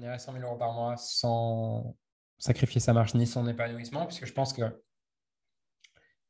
générer 0.00 0.18
100 0.18 0.32
000 0.32 0.44
euros 0.44 0.56
par 0.56 0.72
mois 0.72 0.96
sans 0.96 1.94
sacrifier 2.38 2.80
sa 2.80 2.94
marge 2.94 3.14
ni 3.14 3.26
son 3.26 3.46
épanouissement, 3.46 4.06
puisque 4.06 4.24
je 4.24 4.32
pense 4.32 4.54
que 4.54 4.62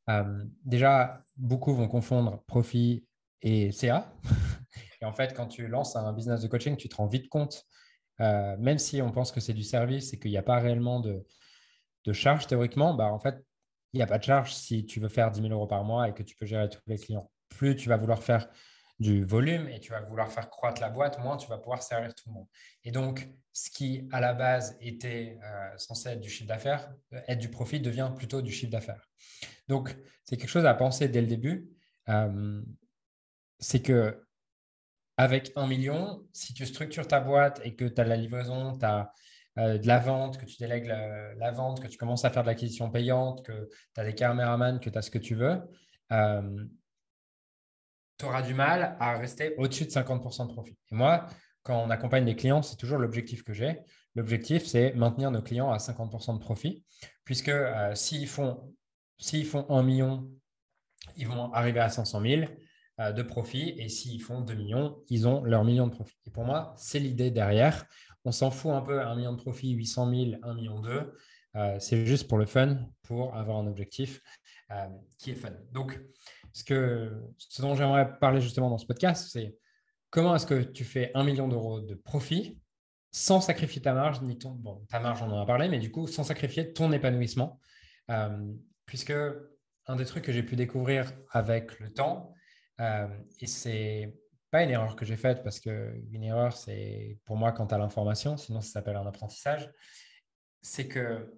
euh, 0.09 0.45
déjà, 0.65 1.23
beaucoup 1.37 1.73
vont 1.73 1.87
confondre 1.87 2.43
profit 2.47 3.05
et 3.41 3.71
CA. 3.71 4.13
et 5.01 5.05
en 5.05 5.13
fait, 5.13 5.33
quand 5.33 5.47
tu 5.47 5.67
lances 5.67 5.95
un 5.95 6.11
business 6.11 6.41
de 6.41 6.47
coaching, 6.47 6.75
tu 6.75 6.89
te 6.89 6.95
rends 6.95 7.07
vite 7.07 7.29
compte, 7.29 7.63
euh, 8.19 8.57
même 8.57 8.77
si 8.77 9.01
on 9.01 9.11
pense 9.11 9.31
que 9.31 9.39
c'est 9.39 9.53
du 9.53 9.63
service 9.63 10.13
et 10.13 10.19
qu'il 10.19 10.31
n'y 10.31 10.37
a 10.37 10.43
pas 10.43 10.59
réellement 10.59 10.99
de, 10.99 11.25
de 12.05 12.13
charge 12.13 12.47
théoriquement, 12.47 12.93
bah, 12.93 13.05
en 13.05 13.19
fait, 13.19 13.35
il 13.93 13.97
n'y 13.97 14.03
a 14.03 14.07
pas 14.07 14.17
de 14.17 14.23
charge 14.23 14.53
si 14.53 14.85
tu 14.85 14.99
veux 14.99 15.09
faire 15.09 15.31
10 15.31 15.41
000 15.41 15.53
euros 15.53 15.67
par 15.67 15.83
mois 15.83 16.09
et 16.09 16.13
que 16.13 16.23
tu 16.23 16.35
peux 16.35 16.45
gérer 16.45 16.69
tous 16.69 16.81
les 16.87 16.97
clients. 16.97 17.31
Plus 17.47 17.75
tu 17.75 17.87
vas 17.87 17.97
vouloir 17.97 18.21
faire 18.21 18.49
du 19.01 19.25
volume 19.25 19.67
et 19.67 19.79
tu 19.79 19.91
vas 19.91 20.01
vouloir 20.01 20.31
faire 20.31 20.47
croître 20.47 20.79
la 20.79 20.89
boîte, 20.89 21.17
moins 21.17 21.35
tu 21.35 21.49
vas 21.49 21.57
pouvoir 21.57 21.81
servir 21.81 22.13
tout 22.13 22.29
le 22.29 22.33
monde. 22.33 22.47
Et 22.83 22.91
donc, 22.91 23.27
ce 23.51 23.71
qui 23.71 24.07
à 24.11 24.21
la 24.21 24.35
base 24.35 24.77
était 24.79 25.39
euh, 25.43 25.77
censé 25.77 26.09
être 26.09 26.21
du 26.21 26.29
chiffre 26.29 26.47
d'affaires, 26.47 26.93
euh, 27.13 27.19
être 27.27 27.39
du 27.39 27.49
profit, 27.49 27.79
devient 27.79 28.11
plutôt 28.15 28.43
du 28.43 28.51
chiffre 28.51 28.71
d'affaires. 28.71 29.09
Donc, 29.67 29.97
c'est 30.23 30.37
quelque 30.37 30.49
chose 30.49 30.67
à 30.67 30.75
penser 30.75 31.09
dès 31.09 31.21
le 31.21 31.25
début. 31.25 31.67
Euh, 32.09 32.61
c'est 33.57 33.81
que 33.81 34.23
avec 35.17 35.51
un 35.55 35.65
million, 35.65 36.23
si 36.31 36.53
tu 36.53 36.67
structures 36.67 37.07
ta 37.07 37.19
boîte 37.19 37.59
et 37.63 37.75
que 37.75 37.85
tu 37.85 37.99
as 37.99 38.03
la 38.03 38.15
livraison, 38.15 38.77
tu 38.77 38.85
as 38.85 39.11
de 39.57 39.85
la 39.85 39.99
vente, 39.99 40.37
que 40.37 40.45
tu 40.45 40.57
délègues 40.59 40.85
la, 40.85 41.51
vente, 41.51 41.81
que 41.81 41.87
tu 41.87 41.97
commences 41.97 42.23
à 42.23 42.29
faire 42.29 42.43
de 42.43 42.47
l'acquisition 42.47 42.89
payante, 42.89 43.45
que 43.45 43.67
tu 43.93 43.99
as 43.99 44.05
des 44.05 44.15
caméramans, 44.15 44.79
que 44.79 44.89
tu 44.89 44.97
as 44.97 45.01
ce 45.01 45.11
que 45.11 45.19
tu 45.19 45.35
veux, 45.35 45.59
tu 48.21 48.47
du 48.47 48.53
mal 48.53 48.95
à 48.99 49.17
rester 49.17 49.55
au-dessus 49.57 49.85
de 49.85 49.89
50% 49.89 50.47
de 50.47 50.53
profit. 50.53 50.77
Et 50.91 50.95
moi, 50.95 51.27
quand 51.63 51.83
on 51.83 51.89
accompagne 51.89 52.25
des 52.25 52.35
clients, 52.35 52.61
c'est 52.61 52.75
toujours 52.75 52.97
l'objectif 52.97 53.43
que 53.43 53.53
j'ai. 53.53 53.79
L'objectif, 54.15 54.65
c'est 54.65 54.93
maintenir 54.93 55.31
nos 55.31 55.41
clients 55.41 55.71
à 55.71 55.77
50% 55.77 56.35
de 56.35 56.39
profit, 56.39 56.83
puisque 57.23 57.49
euh, 57.49 57.95
s'ils 57.95 58.27
font, 58.27 58.73
s'ils 59.17 59.45
font 59.45 59.65
1 59.69 59.83
million, 59.83 60.29
ils 61.15 61.27
vont 61.27 61.51
arriver 61.53 61.79
à 61.79 61.89
500 61.89 62.21
000 62.21 62.43
euh, 62.99 63.11
de 63.11 63.23
profit, 63.23 63.75
et 63.77 63.89
s'ils 63.89 64.21
font 64.21 64.41
2 64.41 64.53
millions, 64.53 64.97
ils 65.09 65.27
ont 65.27 65.43
leur 65.43 65.63
million 65.63 65.87
de 65.87 65.93
profit. 65.93 66.17
Et 66.25 66.31
pour 66.31 66.45
moi, 66.45 66.73
c'est 66.77 66.99
l'idée 66.99 67.31
derrière. 67.31 67.85
On 68.25 68.31
s'en 68.31 68.51
fout 68.51 68.71
un 68.71 68.81
peu, 68.81 69.01
1 69.01 69.15
million 69.15 69.33
de 69.33 69.41
profit, 69.41 69.71
800 69.71 70.09
000, 70.09 70.31
1 70.43 70.53
million 70.55 70.79
2. 70.79 71.13
Euh, 71.55 71.79
c'est 71.79 72.05
juste 72.05 72.27
pour 72.27 72.37
le 72.37 72.45
fun, 72.45 72.77
pour 73.03 73.35
avoir 73.35 73.57
un 73.57 73.67
objectif 73.67 74.21
qui 75.17 75.31
est 75.31 75.35
fun. 75.35 75.51
Donc, 75.73 75.99
ce, 76.53 76.63
que, 76.63 77.11
ce 77.37 77.61
dont 77.61 77.75
j'aimerais 77.75 78.17
parler 78.19 78.41
justement 78.41 78.69
dans 78.69 78.77
ce 78.77 78.85
podcast, 78.85 79.29
c'est 79.31 79.55
comment 80.09 80.35
est-ce 80.35 80.45
que 80.45 80.61
tu 80.61 80.83
fais 80.83 81.11
un 81.15 81.23
million 81.23 81.47
d'euros 81.47 81.81
de 81.81 81.95
profit 81.95 82.59
sans 83.11 83.41
sacrifier 83.41 83.81
ta 83.81 83.93
marge, 83.93 84.21
ni 84.21 84.37
ton, 84.37 84.51
bon, 84.51 84.85
ta 84.89 84.99
marge, 84.99 85.21
on 85.21 85.29
en 85.29 85.41
a 85.41 85.45
parlé, 85.45 85.67
mais 85.67 85.79
du 85.79 85.91
coup, 85.91 86.07
sans 86.07 86.23
sacrifier 86.23 86.71
ton 86.71 86.91
épanouissement. 86.91 87.59
Euh, 88.09 88.53
puisque 88.85 89.13
un 89.87 89.95
des 89.95 90.05
trucs 90.05 90.23
que 90.23 90.31
j'ai 90.31 90.43
pu 90.43 90.55
découvrir 90.55 91.11
avec 91.31 91.79
le 91.79 91.91
temps, 91.91 92.33
euh, 92.79 93.07
et 93.39 93.47
c'est 93.47 94.17
pas 94.49 94.63
une 94.63 94.69
erreur 94.69 94.95
que 94.95 95.05
j'ai 95.05 95.17
faite 95.17 95.43
parce 95.43 95.59
qu'une 95.59 96.23
erreur, 96.23 96.55
c'est 96.55 97.17
pour 97.25 97.37
moi 97.37 97.51
quand 97.51 97.67
tu 97.67 97.75
as 97.75 97.77
l'information, 97.77 98.37
sinon 98.37 98.61
ça 98.61 98.71
s'appelle 98.71 98.97
un 98.97 99.07
apprentissage, 99.07 99.71
c'est 100.61 100.87
que 100.87 101.33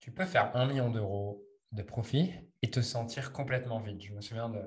tu 0.00 0.10
peux 0.10 0.24
faire 0.24 0.54
un 0.56 0.66
million 0.66 0.90
d'euros 0.90 1.44
de 1.72 1.82
profit 1.82 2.32
et 2.62 2.70
te 2.70 2.80
sentir 2.80 3.32
complètement 3.32 3.80
vide. 3.80 4.00
Je 4.02 4.12
me 4.12 4.20
souviens 4.20 4.48
de 4.48 4.60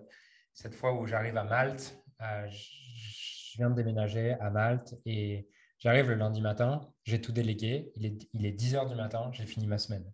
cette 0.53 0.75
fois 0.75 0.94
où 0.94 1.06
j'arrive 1.06 1.38
à 1.38 1.44
Malte. 1.44 1.98
Je 2.20 3.58
viens 3.58 3.70
de 3.70 3.75
déménager 3.75 4.34
à 4.34 4.50
Malte 4.50 4.95
et 5.06 5.48
j'arrive 5.78 6.09
le 6.09 6.16
lundi 6.16 6.42
matin. 6.42 6.81
J'ai 7.03 7.22
tout 7.22 7.31
délégué. 7.31 7.92
Il 7.95 8.06
est, 8.06 8.28
il 8.33 8.45
est 8.45 8.52
10 8.52 8.76
heures 8.76 8.88
du 8.88 8.95
matin. 8.95 9.30
J'ai 9.31 9.45
fini 9.45 9.67
ma 9.67 9.78
semaine. 9.78 10.11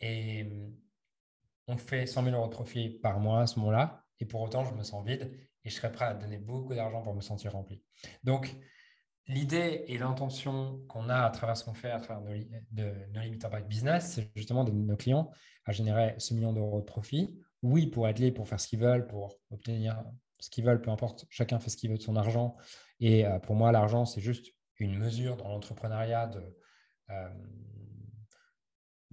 Et 0.00 0.44
euh, 0.44 0.68
on 1.68 1.76
fait 1.76 2.06
100 2.06 2.24
000 2.24 2.36
euros 2.36 2.48
de 2.48 2.52
profit 2.52 2.90
par 2.90 3.18
mois 3.20 3.42
à 3.42 3.46
ce 3.46 3.58
moment-là. 3.60 4.04
Et 4.20 4.26
pour 4.26 4.40
autant, 4.40 4.64
je 4.64 4.74
me 4.74 4.82
sens 4.82 5.06
vide 5.06 5.32
et 5.64 5.70
je 5.70 5.74
serais 5.74 5.92
prêt 5.92 6.06
à 6.06 6.14
donner 6.14 6.38
beaucoup 6.38 6.74
d'argent 6.74 7.02
pour 7.02 7.14
me 7.14 7.20
sentir 7.20 7.52
rempli. 7.52 7.82
Donc, 8.24 8.54
l'idée 9.28 9.84
et 9.88 9.98
l'intention 9.98 10.80
qu'on 10.88 11.08
a 11.08 11.18
à 11.18 11.30
travers 11.30 11.56
ce 11.56 11.64
qu'on 11.64 11.74
fait 11.74 11.90
à 11.90 12.00
travers 12.00 12.22
nos, 12.22 12.32
de, 12.70 12.92
nos 13.12 13.66
Business, 13.66 14.12
c'est 14.14 14.30
justement 14.34 14.64
de 14.64 14.72
nos 14.72 14.96
clients 14.96 15.30
à 15.64 15.72
générer 15.72 16.14
ce 16.18 16.34
million 16.34 16.52
d'euros 16.52 16.80
de 16.80 16.84
profit. 16.84 17.38
Oui, 17.62 17.86
pour 17.86 18.08
être 18.08 18.30
pour 18.30 18.48
faire 18.48 18.60
ce 18.60 18.68
qu'ils 18.68 18.78
veulent, 18.78 19.06
pour 19.06 19.36
obtenir 19.50 20.02
ce 20.38 20.50
qu'ils 20.50 20.64
veulent, 20.64 20.80
peu 20.80 20.90
importe, 20.90 21.26
chacun 21.30 21.58
fait 21.58 21.70
ce 21.70 21.76
qu'il 21.76 21.90
veut 21.90 21.96
de 21.96 22.02
son 22.02 22.16
argent. 22.16 22.56
Et 23.00 23.26
euh, 23.26 23.38
pour 23.38 23.56
moi, 23.56 23.72
l'argent, 23.72 24.04
c'est 24.04 24.20
juste 24.20 24.54
une 24.78 24.98
mesure 24.98 25.36
dans 25.36 25.48
l'entrepreneuriat 25.48 26.26
de, 26.26 26.56
euh, 27.10 27.28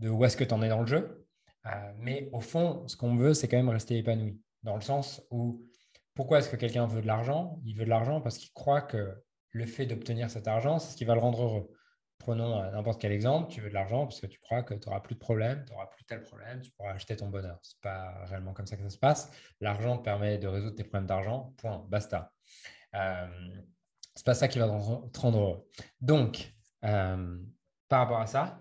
où 0.09 0.25
est-ce 0.25 0.37
que 0.37 0.43
tu 0.43 0.53
en 0.53 0.61
es 0.61 0.69
dans 0.69 0.81
le 0.81 0.87
jeu. 0.87 1.25
Euh, 1.65 1.93
mais 1.97 2.29
au 2.33 2.41
fond, 2.41 2.87
ce 2.87 2.97
qu'on 2.97 3.15
veut, 3.15 3.33
c'est 3.33 3.47
quand 3.47 3.57
même 3.57 3.69
rester 3.69 3.97
épanoui. 3.97 4.39
Dans 4.63 4.75
le 4.75 4.81
sens 4.81 5.21
où, 5.31 5.65
pourquoi 6.13 6.39
est-ce 6.39 6.49
que 6.49 6.57
quelqu'un 6.57 6.85
veut 6.85 7.01
de 7.01 7.07
l'argent? 7.07 7.59
Il 7.63 7.77
veut 7.77 7.85
de 7.85 7.89
l'argent 7.89 8.21
parce 8.21 8.37
qu'il 8.37 8.51
croit 8.51 8.81
que 8.81 9.23
le 9.53 9.65
fait 9.65 9.85
d'obtenir 9.85 10.29
cet 10.29 10.47
argent, 10.47 10.79
c'est 10.79 10.91
ce 10.91 10.97
qui 10.97 11.05
va 11.05 11.13
le 11.13 11.21
rendre 11.21 11.41
heureux. 11.41 11.71
Prenons 12.17 12.59
euh, 12.59 12.71
n'importe 12.71 12.99
quel 13.01 13.11
exemple, 13.11 13.51
tu 13.51 13.61
veux 13.61 13.69
de 13.69 13.73
l'argent 13.73 14.05
parce 14.05 14.19
que 14.19 14.27
tu 14.27 14.39
crois 14.39 14.63
que 14.63 14.73
tu 14.73 14.87
n'auras 14.87 15.01
plus 15.01 15.15
de 15.15 15.19
problème, 15.19 15.63
tu 15.65 15.73
n'auras 15.73 15.87
plus 15.87 16.03
tel 16.05 16.21
problème, 16.21 16.61
tu 16.61 16.71
pourras 16.71 16.93
acheter 16.93 17.15
ton 17.15 17.29
bonheur. 17.29 17.59
Ce 17.61 17.75
n'est 17.75 17.81
pas 17.81 18.25
réellement 18.25 18.53
comme 18.53 18.65
ça 18.65 18.75
que 18.75 18.83
ça 18.83 18.89
se 18.89 18.97
passe. 18.97 19.31
L'argent 19.61 19.97
permet 19.97 20.37
de 20.37 20.47
résoudre 20.47 20.75
tes 20.75 20.83
problèmes 20.83 21.05
d'argent, 21.05 21.53
point, 21.57 21.85
basta. 21.89 22.31
Euh, 22.95 23.27
Ce 24.15 24.21
n'est 24.21 24.23
pas 24.25 24.33
ça 24.33 24.47
qui 24.47 24.59
va 24.59 24.67
te 24.67 25.19
rendre 25.19 25.39
heureux. 25.39 25.67
Donc, 26.01 26.53
euh, 26.85 27.37
par 27.89 27.99
rapport 27.99 28.19
à 28.19 28.27
ça, 28.27 28.59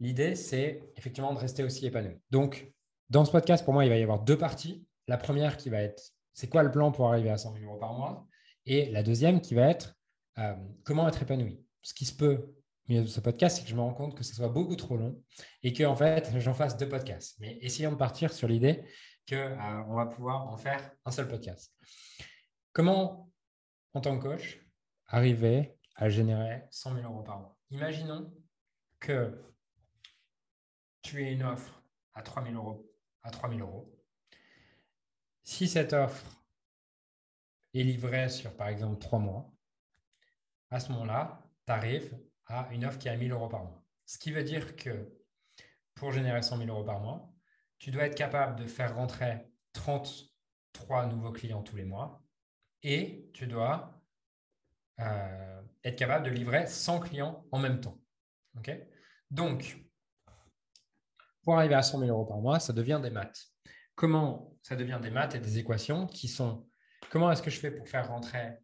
l'idée, 0.00 0.36
c'est 0.36 0.82
effectivement 0.96 1.34
de 1.34 1.38
rester 1.38 1.64
aussi 1.64 1.86
épanoui. 1.86 2.20
Donc, 2.30 2.72
dans 3.10 3.24
ce 3.24 3.32
podcast, 3.32 3.64
pour 3.64 3.74
moi, 3.74 3.84
il 3.84 3.90
va 3.90 3.96
y 3.96 4.02
avoir 4.02 4.20
deux 4.20 4.38
parties. 4.38 4.86
La 5.08 5.18
première 5.18 5.56
qui 5.56 5.68
va 5.68 5.82
être, 5.82 6.02
c'est 6.32 6.48
quoi 6.48 6.62
le 6.62 6.70
plan 6.70 6.92
pour 6.92 7.08
arriver 7.08 7.30
à 7.30 7.36
100 7.36 7.54
000 7.54 7.64
euros 7.64 7.78
par 7.78 7.92
mois? 7.92 8.26
Et 8.66 8.90
la 8.90 9.02
deuxième 9.02 9.40
qui 9.40 9.54
va 9.54 9.68
être 9.68 9.96
euh, 10.38 10.54
comment 10.84 11.08
être 11.08 11.22
épanoui. 11.22 11.60
Ce 11.82 11.94
qui 11.94 12.04
se 12.04 12.14
peut 12.14 12.54
mieux 12.88 13.02
de 13.02 13.06
ce 13.06 13.20
podcast, 13.20 13.56
c'est 13.56 13.62
que 13.64 13.68
je 13.68 13.74
me 13.74 13.80
rends 13.80 13.94
compte 13.94 14.16
que 14.16 14.24
ce 14.24 14.34
soit 14.34 14.48
beaucoup 14.48 14.76
trop 14.76 14.96
long 14.96 15.22
et 15.62 15.72
que 15.72 15.84
en 15.84 15.96
fait, 15.96 16.32
j'en 16.38 16.54
fasse 16.54 16.76
deux 16.76 16.88
podcasts. 16.88 17.38
Mais 17.40 17.58
essayons 17.60 17.92
de 17.92 17.96
partir 17.96 18.32
sur 18.32 18.48
l'idée 18.48 18.84
qu'on 19.28 19.36
euh, 19.36 19.94
va 19.94 20.06
pouvoir 20.06 20.48
en 20.48 20.56
faire 20.56 20.92
un 21.04 21.10
seul 21.10 21.28
podcast. 21.28 21.74
Comment, 22.72 23.30
en 23.94 24.00
tant 24.00 24.18
que 24.18 24.22
coach, 24.22 24.60
arriver 25.06 25.76
à 25.96 26.08
générer 26.08 26.64
100 26.70 26.94
000 26.94 27.12
euros 27.12 27.22
par 27.22 27.40
mois? 27.40 27.58
Imaginons 27.70 28.32
que 28.98 29.38
tu 31.02 31.22
aies 31.22 31.32
une 31.32 31.42
offre 31.42 31.82
à 32.14 32.22
3 32.22 32.44
000 32.44 32.54
euros. 32.54 32.88
À 33.22 33.30
3 33.30 33.50
000 33.50 33.60
euros. 33.60 33.92
Si 35.44 35.68
cette 35.68 35.92
offre 35.92 36.41
est 37.74 37.82
livré 37.82 38.28
sur, 38.28 38.56
par 38.56 38.68
exemple, 38.68 38.98
trois 38.98 39.18
mois, 39.18 39.52
à 40.70 40.80
ce 40.80 40.90
moment-là, 40.92 41.42
tu 41.66 41.72
arrives 41.72 42.18
à 42.46 42.68
une 42.72 42.84
offre 42.84 42.98
qui 42.98 43.08
est 43.08 43.10
à 43.10 43.16
1000 43.16 43.32
euros 43.32 43.48
par 43.48 43.64
mois. 43.64 43.82
Ce 44.06 44.18
qui 44.18 44.32
veut 44.32 44.42
dire 44.42 44.74
que 44.76 45.12
pour 45.94 46.12
générer 46.12 46.42
100 46.42 46.58
000 46.58 46.68
euros 46.68 46.84
par 46.84 47.00
mois, 47.00 47.30
tu 47.78 47.90
dois 47.90 48.04
être 48.04 48.14
capable 48.14 48.58
de 48.58 48.66
faire 48.66 48.94
rentrer 48.94 49.50
33 49.72 51.06
nouveaux 51.06 51.32
clients 51.32 51.62
tous 51.62 51.76
les 51.76 51.84
mois 51.84 52.22
et 52.82 53.28
tu 53.32 53.46
dois 53.46 54.00
euh, 55.00 55.62
être 55.84 55.96
capable 55.96 56.26
de 56.26 56.30
livrer 56.30 56.66
100 56.66 57.00
clients 57.00 57.44
en 57.52 57.58
même 57.58 57.80
temps. 57.80 57.98
Donc, 59.30 59.78
pour 61.42 61.56
arriver 61.56 61.74
à 61.74 61.82
100 61.82 62.00
000 62.00 62.10
euros 62.10 62.26
par 62.26 62.38
mois, 62.38 62.60
ça 62.60 62.72
devient 62.72 63.00
des 63.02 63.10
maths. 63.10 63.48
Comment 63.94 64.56
ça 64.62 64.76
devient 64.76 65.00
des 65.02 65.10
maths 65.10 65.34
et 65.34 65.40
des 65.40 65.58
équations 65.58 66.06
qui 66.06 66.28
sont 66.28 66.66
comment 67.12 67.30
est-ce 67.30 67.42
que 67.42 67.50
je 67.50 67.60
fais 67.60 67.70
pour 67.70 67.86
faire 67.86 68.08
rentrer 68.08 68.54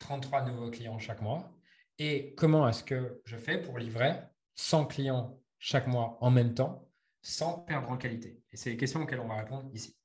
33 0.00 0.42
nouveaux 0.42 0.70
clients 0.70 0.98
chaque 0.98 1.22
mois 1.22 1.52
et 2.00 2.34
comment 2.34 2.68
est-ce 2.68 2.82
que 2.82 3.22
je 3.24 3.36
fais 3.36 3.62
pour 3.62 3.78
livrer 3.78 4.14
100 4.56 4.86
clients 4.86 5.38
chaque 5.60 5.86
mois 5.86 6.18
en 6.20 6.32
même 6.32 6.52
temps 6.52 6.88
sans 7.22 7.60
perdre 7.60 7.88
en 7.92 7.96
qualité? 7.96 8.42
Et 8.50 8.56
c'est 8.56 8.70
les 8.70 8.76
questions 8.76 9.02
auxquelles 9.02 9.20
on 9.20 9.28
va 9.28 9.36
répondre 9.36 9.70
ici. 9.72 9.96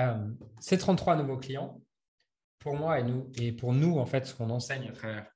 Euh, 0.00 0.28
ces 0.58 0.76
33 0.76 1.14
nouveaux 1.14 1.36
clients, 1.36 1.80
pour 2.58 2.74
moi 2.74 2.98
et, 3.36 3.52
pour 3.52 3.74
nous, 3.74 3.96
en 3.96 4.06
fait, 4.06 4.26
ce 4.26 4.34
qu'on 4.34 4.50
enseigne 4.50 4.88
à 4.88 4.92
travers 4.92 5.30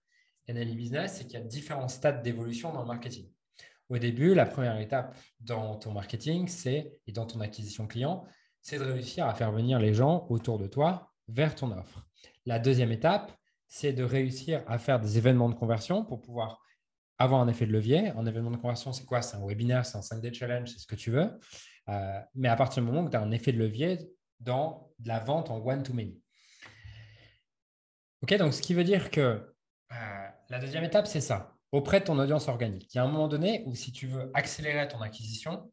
NLI 0.49 0.75
Business, 0.75 1.19
c'est 1.19 1.25
qu'il 1.27 1.35
y 1.35 1.43
a 1.43 1.47
différents 1.47 1.87
stades 1.87 2.25
d'évolution 2.25 2.73
dans 2.73 2.81
le 2.81 2.89
marketing. 2.89 3.31
Au 3.89 3.99
début, 3.99 4.35
la 4.35 4.47
première 4.47 4.81
étape 4.81 5.17
dans 5.39 5.77
ton 5.77 5.93
marketing, 5.93 6.49
c'est 6.49 6.99
et 7.07 7.13
dans 7.13 7.27
ton 7.27 7.41
acquisition 7.41 7.87
client, 7.87 8.27
c'est 8.63 8.81
de 8.81 8.85
réussir 8.85 9.29
à 9.29 9.35
faire 9.35 9.53
venir 9.53 9.79
les 9.79 9.95
gens 9.95 10.27
autour 10.29 10.59
de 10.59 10.67
toi 10.67 11.08
vers 11.29 11.55
ton 11.55 11.71
offre. 11.73 12.07
La 12.47 12.59
deuxième 12.59 12.93
étape, 12.93 13.33
c'est 13.67 13.93
de 13.93 14.03
réussir 14.03 14.63
à 14.67 14.79
faire 14.79 15.01
des 15.01 15.19
événements 15.19 15.49
de 15.49 15.55
conversion 15.55 16.05
pour 16.05 16.21
pouvoir 16.21 16.63
avoir 17.19 17.41
un 17.41 17.49
effet 17.49 17.67
de 17.67 17.73
levier. 17.73 18.09
Un 18.11 18.27
événement 18.27 18.51
de 18.51 18.57
conversion, 18.57 18.93
c'est 18.93 19.05
quoi? 19.05 19.23
C'est 19.23 19.37
un 19.37 19.47
webinaire, 19.47 19.85
c'est 19.85 19.99
un 19.99 20.03
5-day 20.03 20.33
challenge, 20.33 20.71
c'est 20.71 20.79
ce 20.79 20.87
que 20.87 20.95
tu 20.95 21.11
veux. 21.11 21.39
Euh, 21.89 22.21
mais 22.35 22.49
à 22.49 22.57
partir 22.57 22.83
du 22.83 22.89
moment 22.89 23.03
où 23.03 23.11
tu 23.11 23.17
as 23.17 23.21
un 23.21 23.31
effet 23.31 23.53
de 23.53 23.59
levier 23.59 23.99
dans 24.41 24.91
la 25.05 25.19
vente 25.19 25.51
en 25.51 25.59
one-to-many. 25.59 26.21
OK, 28.23 28.35
donc 28.37 28.55
ce 28.55 28.63
qui 28.63 28.75
veut 28.75 28.85
dire 28.85 29.11
que 29.11 29.21
euh, 29.21 30.29
la 30.49 30.59
deuxième 30.59 30.85
étape, 30.85 31.07
c'est 31.07 31.21
ça, 31.21 31.55
auprès 31.73 32.01
de 32.01 32.05
ton 32.07 32.19
audience 32.19 32.49
organique. 32.49 32.93
Il 32.95 32.97
y 32.97 33.01
a 33.01 33.05
un 33.05 33.09
moment 33.09 33.29
donné 33.29 33.63
où 33.67 33.75
si 33.75 33.93
tu 33.93 34.07
veux 34.07 34.31
accélérer 34.35 34.87
ton 34.89 35.01
acquisition, 35.01 35.71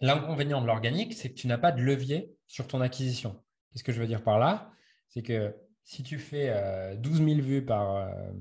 l'inconvénient 0.00 0.60
de 0.60 0.66
l'organique, 0.66 1.14
c'est 1.14 1.30
que 1.30 1.34
tu 1.34 1.46
n'as 1.46 1.58
pas 1.58 1.72
de 1.72 1.80
levier 1.80 2.32
sur 2.46 2.66
ton 2.66 2.80
acquisition. 2.80 3.42
Qu'est-ce 3.72 3.84
que 3.84 3.92
je 3.92 4.00
veux 4.00 4.06
dire 4.06 4.22
par 4.22 4.38
là? 4.38 4.70
C'est 5.08 5.22
que 5.22 5.54
si 5.84 6.02
tu 6.02 6.18
fais 6.18 6.96
12 6.98 7.20
euh, 7.20 7.24
000 7.24 7.40
vues 7.40 7.64
par, 7.64 7.96
euh, 7.96 8.32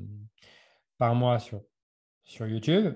par 0.97 1.15
mois 1.15 1.39
sur, 1.39 1.61
sur 2.23 2.47
YouTube, 2.47 2.95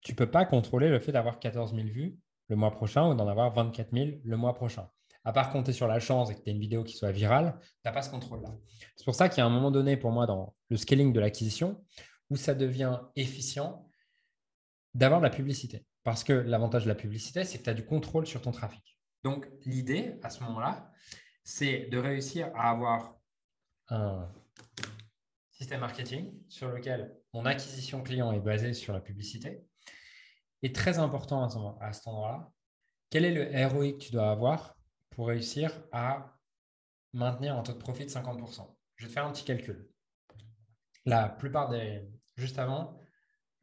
tu 0.00 0.12
ne 0.12 0.16
peux 0.16 0.30
pas 0.30 0.44
contrôler 0.44 0.88
le 0.88 1.00
fait 1.00 1.12
d'avoir 1.12 1.38
14 1.38 1.74
000 1.74 1.88
vues 1.88 2.18
le 2.48 2.56
mois 2.56 2.70
prochain 2.70 3.08
ou 3.08 3.14
d'en 3.14 3.26
avoir 3.26 3.52
24 3.52 3.90
000 3.92 4.18
le 4.22 4.36
mois 4.36 4.54
prochain. 4.54 4.88
À 5.24 5.32
part 5.32 5.50
compter 5.50 5.72
sur 5.72 5.88
la 5.88 6.00
chance 6.00 6.30
et 6.30 6.34
que 6.34 6.42
tu 6.42 6.50
as 6.50 6.52
une 6.52 6.60
vidéo 6.60 6.84
qui 6.84 6.96
soit 6.96 7.10
virale, 7.10 7.58
tu 7.60 7.66
n'as 7.86 7.92
pas 7.92 8.02
ce 8.02 8.10
contrôle-là. 8.10 8.54
C'est 8.94 9.04
pour 9.04 9.14
ça 9.14 9.30
qu'il 9.30 9.38
y 9.38 9.40
a 9.40 9.46
un 9.46 9.50
moment 9.50 9.70
donné 9.70 9.96
pour 9.96 10.10
moi 10.10 10.26
dans 10.26 10.54
le 10.68 10.76
scaling 10.76 11.14
de 11.14 11.20
l'acquisition 11.20 11.82
où 12.28 12.36
ça 12.36 12.54
devient 12.54 13.00
efficient 13.16 13.88
d'avoir 14.92 15.20
de 15.20 15.24
la 15.24 15.30
publicité. 15.30 15.86
Parce 16.02 16.22
que 16.22 16.34
l'avantage 16.34 16.84
de 16.84 16.88
la 16.88 16.94
publicité, 16.94 17.44
c'est 17.44 17.58
que 17.58 17.64
tu 17.64 17.70
as 17.70 17.74
du 17.74 17.86
contrôle 17.86 18.26
sur 18.26 18.42
ton 18.42 18.52
trafic. 18.52 18.98
Donc, 19.22 19.48
l'idée 19.64 20.18
à 20.22 20.28
ce 20.28 20.42
moment-là, 20.44 20.92
c'est 21.44 21.86
de 21.90 21.98
réussir 21.98 22.50
à 22.54 22.70
avoir 22.70 23.16
un 23.88 24.28
système 25.50 25.80
marketing 25.80 26.32
sur 26.48 26.68
lequel 26.70 27.16
mon 27.32 27.44
acquisition 27.44 28.02
client 28.02 28.32
est 28.32 28.40
basée 28.40 28.72
sur 28.72 28.92
la 28.92 29.00
publicité. 29.00 29.64
Et 30.62 30.72
très 30.72 30.98
important 30.98 31.44
à 31.80 31.92
cet 31.92 32.06
endroit-là, 32.08 32.50
quel 33.10 33.24
est 33.24 33.32
le 33.32 33.66
ROI 33.68 33.92
que 33.92 33.98
tu 33.98 34.12
dois 34.12 34.30
avoir 34.30 34.76
pour 35.10 35.28
réussir 35.28 35.70
à 35.92 36.38
maintenir 37.12 37.56
un 37.56 37.62
taux 37.62 37.74
de 37.74 37.78
profit 37.78 38.04
de 38.04 38.10
50% 38.10 38.74
Je 38.96 39.04
vais 39.04 39.08
te 39.08 39.14
faire 39.14 39.26
un 39.26 39.32
petit 39.32 39.44
calcul. 39.44 39.88
La 41.04 41.28
plupart 41.28 41.68
des. 41.68 42.02
Juste 42.36 42.58
avant, 42.58 42.98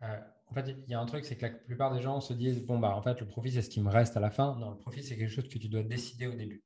euh, 0.03 0.19
en 0.45 0.53
fait, 0.53 0.69
il 0.69 0.89
y 0.89 0.93
a 0.93 0.99
un 0.99 1.05
truc, 1.05 1.25
c'est 1.25 1.35
que 1.35 1.45
la 1.45 1.51
plupart 1.51 1.93
des 1.93 2.01
gens 2.01 2.21
se 2.21 2.33
disent 2.33 2.63
bon, 2.65 2.79
bah, 2.79 2.95
en 2.95 3.01
fait, 3.01 3.19
le 3.19 3.27
profit, 3.27 3.51
c'est 3.51 3.61
ce 3.61 3.69
qui 3.69 3.81
me 3.81 3.89
reste 3.89 4.15
à 4.15 4.19
la 4.19 4.29
fin. 4.29 4.55
Non, 4.59 4.69
le 4.69 4.77
profit, 4.77 5.03
c'est 5.03 5.17
quelque 5.17 5.31
chose 5.33 5.49
que 5.49 5.57
tu 5.57 5.67
dois 5.67 5.83
décider 5.83 6.27
au 6.27 6.33
début. 6.33 6.63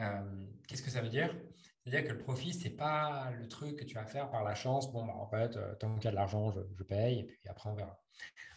Euh, 0.00 0.46
qu'est-ce 0.66 0.82
que 0.82 0.90
ça 0.90 1.00
veut 1.00 1.08
dire? 1.08 1.34
C'est-à-dire 1.82 2.08
que 2.08 2.12
le 2.14 2.18
profit, 2.18 2.52
ce 2.52 2.64
n'est 2.64 2.74
pas 2.74 3.30
le 3.32 3.48
truc 3.48 3.76
que 3.76 3.84
tu 3.84 3.94
vas 3.94 4.06
faire 4.06 4.30
par 4.30 4.42
la 4.42 4.54
chance. 4.54 4.90
Bon, 4.92 5.04
bah, 5.06 5.14
en 5.14 5.26
fait, 5.26 5.56
euh, 5.56 5.74
tant 5.76 5.94
qu'il 5.96 6.04
y 6.04 6.08
a 6.08 6.10
de 6.10 6.16
l'argent, 6.16 6.50
je, 6.50 6.82
paye 6.82 7.20
et 7.20 7.24
puis 7.24 7.48
après, 7.48 7.68
on 7.70 7.74
verra. 7.74 8.00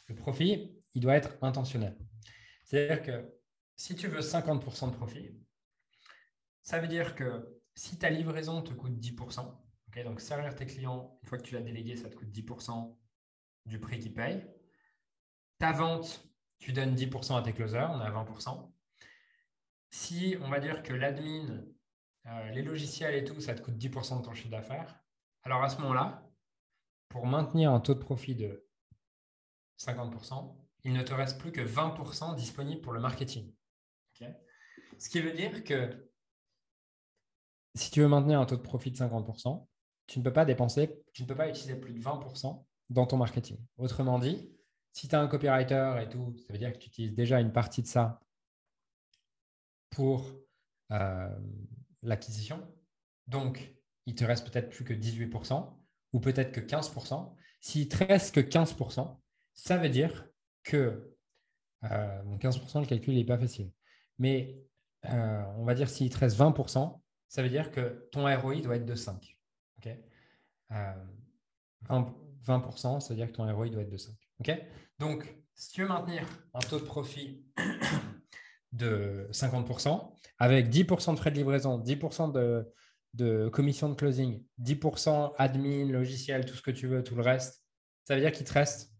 Le 0.07 0.15
profit, 0.15 0.77
il 0.93 1.01
doit 1.01 1.15
être 1.15 1.37
intentionnel. 1.41 1.97
C'est-à-dire 2.63 3.01
que 3.01 3.33
si 3.75 3.95
tu 3.95 4.07
veux 4.07 4.21
50% 4.21 4.91
de 4.91 4.95
profit, 4.95 5.31
ça 6.63 6.79
veut 6.79 6.87
dire 6.87 7.15
que 7.15 7.61
si 7.75 7.97
ta 7.99 8.09
livraison 8.09 8.61
te 8.61 8.73
coûte 8.73 8.97
10%, 8.99 9.57
donc 10.03 10.21
servir 10.21 10.55
tes 10.55 10.65
clients, 10.65 11.17
une 11.21 11.29
fois 11.29 11.37
que 11.37 11.43
tu 11.43 11.55
l'as 11.55 11.61
délégué, 11.61 11.95
ça 11.95 12.09
te 12.09 12.15
coûte 12.15 12.29
10% 12.29 12.95
du 13.65 13.79
prix 13.79 13.99
qu'ils 13.99 14.13
payent. 14.13 14.45
Ta 15.59 15.71
vente, 15.71 16.27
tu 16.59 16.73
donnes 16.73 16.95
10% 16.95 17.37
à 17.37 17.41
tes 17.41 17.53
closers, 17.53 17.89
on 17.91 18.01
est 18.01 18.05
à 18.05 18.11
20%. 18.11 18.71
Si 19.89 20.35
on 20.41 20.49
va 20.49 20.59
dire 20.59 20.83
que 20.83 20.93
l'admin, 20.93 21.63
euh, 22.25 22.49
les 22.51 22.61
logiciels 22.61 23.15
et 23.15 23.23
tout, 23.23 23.39
ça 23.39 23.53
te 23.53 23.61
coûte 23.61 23.77
10% 23.77 24.19
de 24.19 24.25
ton 24.25 24.33
chiffre 24.33 24.49
d'affaires, 24.49 24.99
alors 25.43 25.63
à 25.63 25.69
ce 25.69 25.79
moment-là, 25.81 26.29
pour 27.09 27.25
maintenir 27.25 27.71
un 27.71 27.79
taux 27.79 27.93
de 27.93 27.99
profit 27.99 28.35
de 28.35 28.67
50%, 29.79 30.55
il 30.83 30.93
ne 30.93 31.03
te 31.03 31.13
reste 31.13 31.39
plus 31.39 31.51
que 31.51 31.61
20% 31.61 32.35
disponible 32.35 32.81
pour 32.81 32.93
le 32.93 32.99
marketing. 32.99 33.53
Ce 34.97 35.09
qui 35.09 35.21
veut 35.21 35.33
dire 35.33 35.63
que 35.63 36.09
si 37.75 37.91
tu 37.91 38.01
veux 38.01 38.07
maintenir 38.07 38.39
un 38.39 38.45
taux 38.45 38.57
de 38.57 38.61
profit 38.61 38.91
de 38.91 38.97
50%, 38.97 39.67
tu 40.07 40.19
ne 40.19 40.23
peux 40.23 40.33
pas 40.33 40.45
dépenser, 40.45 41.03
tu 41.13 41.23
ne 41.23 41.27
peux 41.27 41.35
pas 41.35 41.49
utiliser 41.49 41.75
plus 41.75 41.93
de 41.93 41.99
20% 41.99 42.65
dans 42.89 43.05
ton 43.05 43.17
marketing. 43.17 43.57
Autrement 43.77 44.19
dit, 44.19 44.51
si 44.93 45.07
tu 45.07 45.15
as 45.15 45.21
un 45.21 45.27
copywriter 45.27 45.99
et 46.01 46.09
tout, 46.09 46.35
ça 46.39 46.53
veut 46.53 46.59
dire 46.59 46.73
que 46.73 46.77
tu 46.77 46.87
utilises 46.87 47.13
déjà 47.13 47.39
une 47.39 47.51
partie 47.51 47.81
de 47.81 47.87
ça 47.87 48.19
pour 49.89 50.31
euh, 50.91 51.29
l'acquisition. 52.01 52.65
Donc, 53.27 53.73
il 54.05 54.15
te 54.15 54.23
reste 54.23 54.49
peut-être 54.49 54.69
plus 54.69 54.83
que 54.83 54.93
18% 54.93 55.73
ou 56.13 56.19
peut-être 56.19 56.51
que 56.51 56.61
15%. 56.61 57.35
S'il 57.59 57.89
te 57.89 58.03
reste 58.03 58.33
que 58.33 58.39
15%, 58.39 59.19
ça 59.53 59.77
veut 59.77 59.89
dire 59.89 60.27
que 60.63 61.13
15%, 61.83 62.77
euh, 62.77 62.81
le 62.81 62.85
calcul 62.85 63.15
n'est 63.15 63.25
pas 63.25 63.37
facile. 63.37 63.71
Mais 64.19 64.61
euh, 65.05 65.43
on 65.57 65.65
va 65.65 65.73
dire 65.73 65.89
s'il 65.89 66.09
te 66.09 66.17
reste 66.17 66.37
20%, 66.37 67.01
ça 67.27 67.43
veut 67.43 67.49
dire 67.49 67.71
que 67.71 68.07
ton 68.11 68.23
ROI 68.23 68.61
doit 68.61 68.77
être 68.77 68.85
de 68.85 68.95
5. 68.95 69.37
20%, 72.47 72.99
c'est-à-dire 72.99 73.27
que 73.27 73.33
ton 73.33 73.53
ROI 73.53 73.69
doit 73.69 73.81
être 73.81 73.89
de 73.89 73.97
5. 73.97 74.15
Donc, 74.99 75.35
si 75.53 75.71
tu 75.71 75.81
veux 75.81 75.87
maintenir 75.87 76.23
un 76.53 76.59
taux 76.59 76.79
de 76.79 76.85
profit 76.85 77.45
de 78.71 79.27
50%, 79.31 80.13
avec 80.39 80.69
10% 80.69 81.13
de 81.13 81.19
frais 81.19 81.31
de 81.31 81.35
livraison, 81.35 81.79
10% 81.79 82.31
de, 83.13 83.49
commission 83.49 83.89
de 83.89 83.95
closing, 83.95 84.43
10% 84.61 85.33
admin, 85.37 85.85
logiciel, 85.91 86.45
tout 86.45 86.55
ce 86.55 86.61
que 86.61 86.71
tu 86.71 86.87
veux, 86.87 87.03
tout 87.03 87.15
le 87.15 87.23
reste, 87.23 87.63
ça 88.03 88.15
veut 88.15 88.21
dire 88.21 88.31
qu'il 88.31 88.45
te 88.45 88.53
reste 88.53 88.91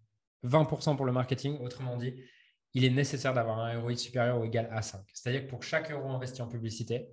20% 0.44 0.96
pour 0.96 1.06
le 1.06 1.12
marketing. 1.12 1.60
Autrement 1.60 1.98
dit, 1.98 2.14
il 2.74 2.84
est 2.84 2.90
nécessaire 2.90 3.34
d'avoir 3.34 3.60
un 3.60 3.80
ROI 3.80 3.96
supérieur 3.96 4.40
ou 4.40 4.46
égal 4.46 4.70
à 4.72 4.82
5. 4.82 5.02
C'est-à-dire 5.14 5.44
que 5.44 5.50
pour 5.50 5.64
chaque 5.64 5.92
euro 5.92 6.10
investi 6.10 6.42
en 6.42 6.48
publicité, 6.48 7.10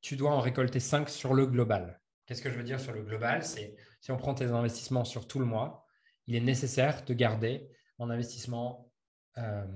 tu 0.00 0.16
dois 0.16 0.30
en 0.30 0.40
récolter 0.40 0.80
5 0.80 1.08
sur 1.08 1.34
le 1.34 1.46
global. 1.46 2.00
Qu'est-ce 2.26 2.42
que 2.42 2.50
je 2.50 2.56
veux 2.56 2.64
dire 2.64 2.80
sur 2.80 2.92
le 2.92 3.02
global? 3.02 3.44
C'est 3.44 3.76
si 4.00 4.12
on 4.12 4.16
prend 4.16 4.34
tes 4.34 4.46
investissements 4.46 5.04
sur 5.04 5.26
tout 5.26 5.38
le 5.38 5.44
mois, 5.44 5.86
il 6.26 6.36
est 6.36 6.40
nécessaire 6.40 7.04
de 7.04 7.14
garder 7.14 7.68
en 7.98 8.08
investissement, 8.10 8.90
euh, 9.38 9.66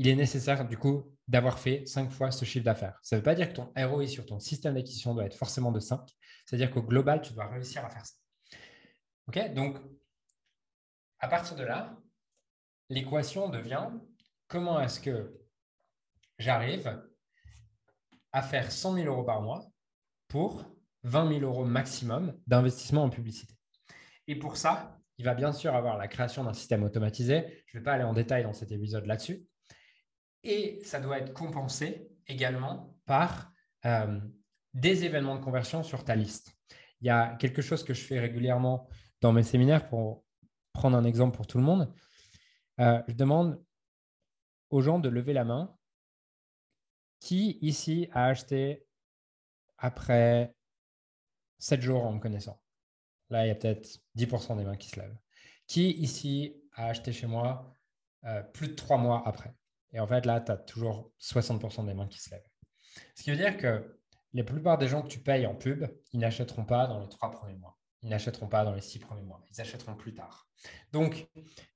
il 0.00 0.08
est 0.08 0.16
nécessaire 0.16 0.66
du 0.66 0.78
coup 0.78 1.14
d'avoir 1.28 1.58
fait 1.58 1.84
5 1.84 2.10
fois 2.10 2.30
ce 2.30 2.46
chiffre 2.46 2.64
d'affaires. 2.64 2.98
Ça 3.02 3.16
ne 3.16 3.20
veut 3.20 3.22
pas 3.22 3.34
dire 3.34 3.50
que 3.50 3.52
ton 3.52 3.70
ROI 3.76 4.06
sur 4.06 4.24
ton 4.24 4.40
système 4.40 4.72
d'acquisition 4.72 5.14
doit 5.14 5.26
être 5.26 5.36
forcément 5.36 5.72
de 5.72 5.78
5, 5.78 6.00
c'est-à-dire 6.46 6.70
qu'au 6.70 6.82
global, 6.82 7.20
tu 7.20 7.34
dois 7.34 7.48
réussir 7.48 7.84
à 7.84 7.90
faire 7.90 8.06
ça. 8.06 8.14
OK 9.28 9.52
Donc, 9.52 9.76
à 11.18 11.28
partir 11.28 11.54
de 11.54 11.64
là, 11.64 11.98
l'équation 12.88 13.50
devient 13.50 13.90
comment 14.48 14.80
est-ce 14.80 15.00
que 15.00 15.38
j'arrive 16.38 16.98
à 18.32 18.40
faire 18.40 18.72
100 18.72 18.94
000 18.94 19.06
euros 19.06 19.24
par 19.24 19.42
mois 19.42 19.66
pour 20.28 20.64
20 21.02 21.40
000 21.40 21.40
euros 21.42 21.66
maximum 21.66 22.40
d'investissement 22.46 23.02
en 23.02 23.10
publicité? 23.10 23.54
Et 24.26 24.36
pour 24.36 24.56
ça, 24.56 24.98
il 25.18 25.26
va 25.26 25.34
bien 25.34 25.52
sûr 25.52 25.74
avoir 25.74 25.98
la 25.98 26.08
création 26.08 26.42
d'un 26.42 26.54
système 26.54 26.84
automatisé. 26.84 27.62
Je 27.66 27.76
ne 27.76 27.80
vais 27.80 27.84
pas 27.84 27.92
aller 27.92 28.04
en 28.04 28.14
détail 28.14 28.44
dans 28.44 28.54
cet 28.54 28.72
épisode 28.72 29.04
là-dessus. 29.04 29.44
Et 30.42 30.80
ça 30.84 31.00
doit 31.00 31.18
être 31.18 31.32
compensé 31.32 32.10
également 32.26 32.96
par 33.04 33.52
euh, 33.84 34.20
des 34.74 35.04
événements 35.04 35.36
de 35.36 35.44
conversion 35.44 35.82
sur 35.82 36.04
ta 36.04 36.14
liste. 36.16 36.56
Il 37.00 37.06
y 37.06 37.10
a 37.10 37.36
quelque 37.36 37.62
chose 37.62 37.84
que 37.84 37.94
je 37.94 38.02
fais 38.02 38.20
régulièrement 38.20 38.88
dans 39.20 39.32
mes 39.32 39.42
séminaires 39.42 39.88
pour 39.88 40.24
prendre 40.72 40.96
un 40.96 41.04
exemple 41.04 41.36
pour 41.36 41.46
tout 41.46 41.58
le 41.58 41.64
monde. 41.64 41.92
Euh, 42.80 43.02
je 43.08 43.14
demande 43.14 43.62
aux 44.70 44.80
gens 44.80 44.98
de 44.98 45.08
lever 45.08 45.32
la 45.32 45.44
main. 45.44 45.76
Qui 47.20 47.58
ici 47.60 48.08
a 48.12 48.26
acheté 48.26 48.86
après 49.76 50.54
7 51.58 51.82
jours 51.82 52.04
en 52.04 52.14
me 52.14 52.18
connaissant? 52.18 52.62
Là, 53.28 53.44
il 53.44 53.48
y 53.48 53.50
a 53.50 53.54
peut-être 53.54 54.00
10% 54.16 54.56
des 54.56 54.64
mains 54.64 54.76
qui 54.76 54.88
se 54.88 54.98
lèvent. 54.98 55.18
Qui 55.66 55.90
ici 55.90 56.56
a 56.72 56.86
acheté 56.86 57.12
chez 57.12 57.26
moi 57.26 57.76
euh, 58.24 58.42
plus 58.42 58.68
de 58.68 58.74
3 58.74 58.96
mois 58.96 59.22
après? 59.26 59.54
Et 59.92 60.00
en 60.00 60.06
fait, 60.06 60.26
là, 60.26 60.40
tu 60.40 60.52
as 60.52 60.56
toujours 60.56 61.12
60% 61.20 61.86
des 61.86 61.94
mains 61.94 62.06
qui 62.06 62.20
se 62.20 62.30
lèvent. 62.30 62.48
Ce 63.14 63.22
qui 63.22 63.30
veut 63.30 63.36
dire 63.36 63.56
que 63.56 63.98
la 64.32 64.44
plupart 64.44 64.78
des 64.78 64.88
gens 64.88 65.02
que 65.02 65.08
tu 65.08 65.20
payes 65.20 65.46
en 65.46 65.54
pub, 65.54 65.86
ils 66.12 66.20
n'achèteront 66.20 66.64
pas 66.64 66.86
dans 66.86 67.00
les 67.00 67.08
3 67.08 67.30
premiers 67.32 67.56
mois. 67.56 67.76
Ils 68.02 68.08
n'achèteront 68.08 68.48
pas 68.48 68.64
dans 68.64 68.74
les 68.74 68.80
6 68.80 69.00
premiers 69.00 69.22
mois. 69.22 69.44
Ils 69.50 69.60
achèteront 69.60 69.94
plus 69.94 70.14
tard. 70.14 70.48
Donc, 70.92 71.28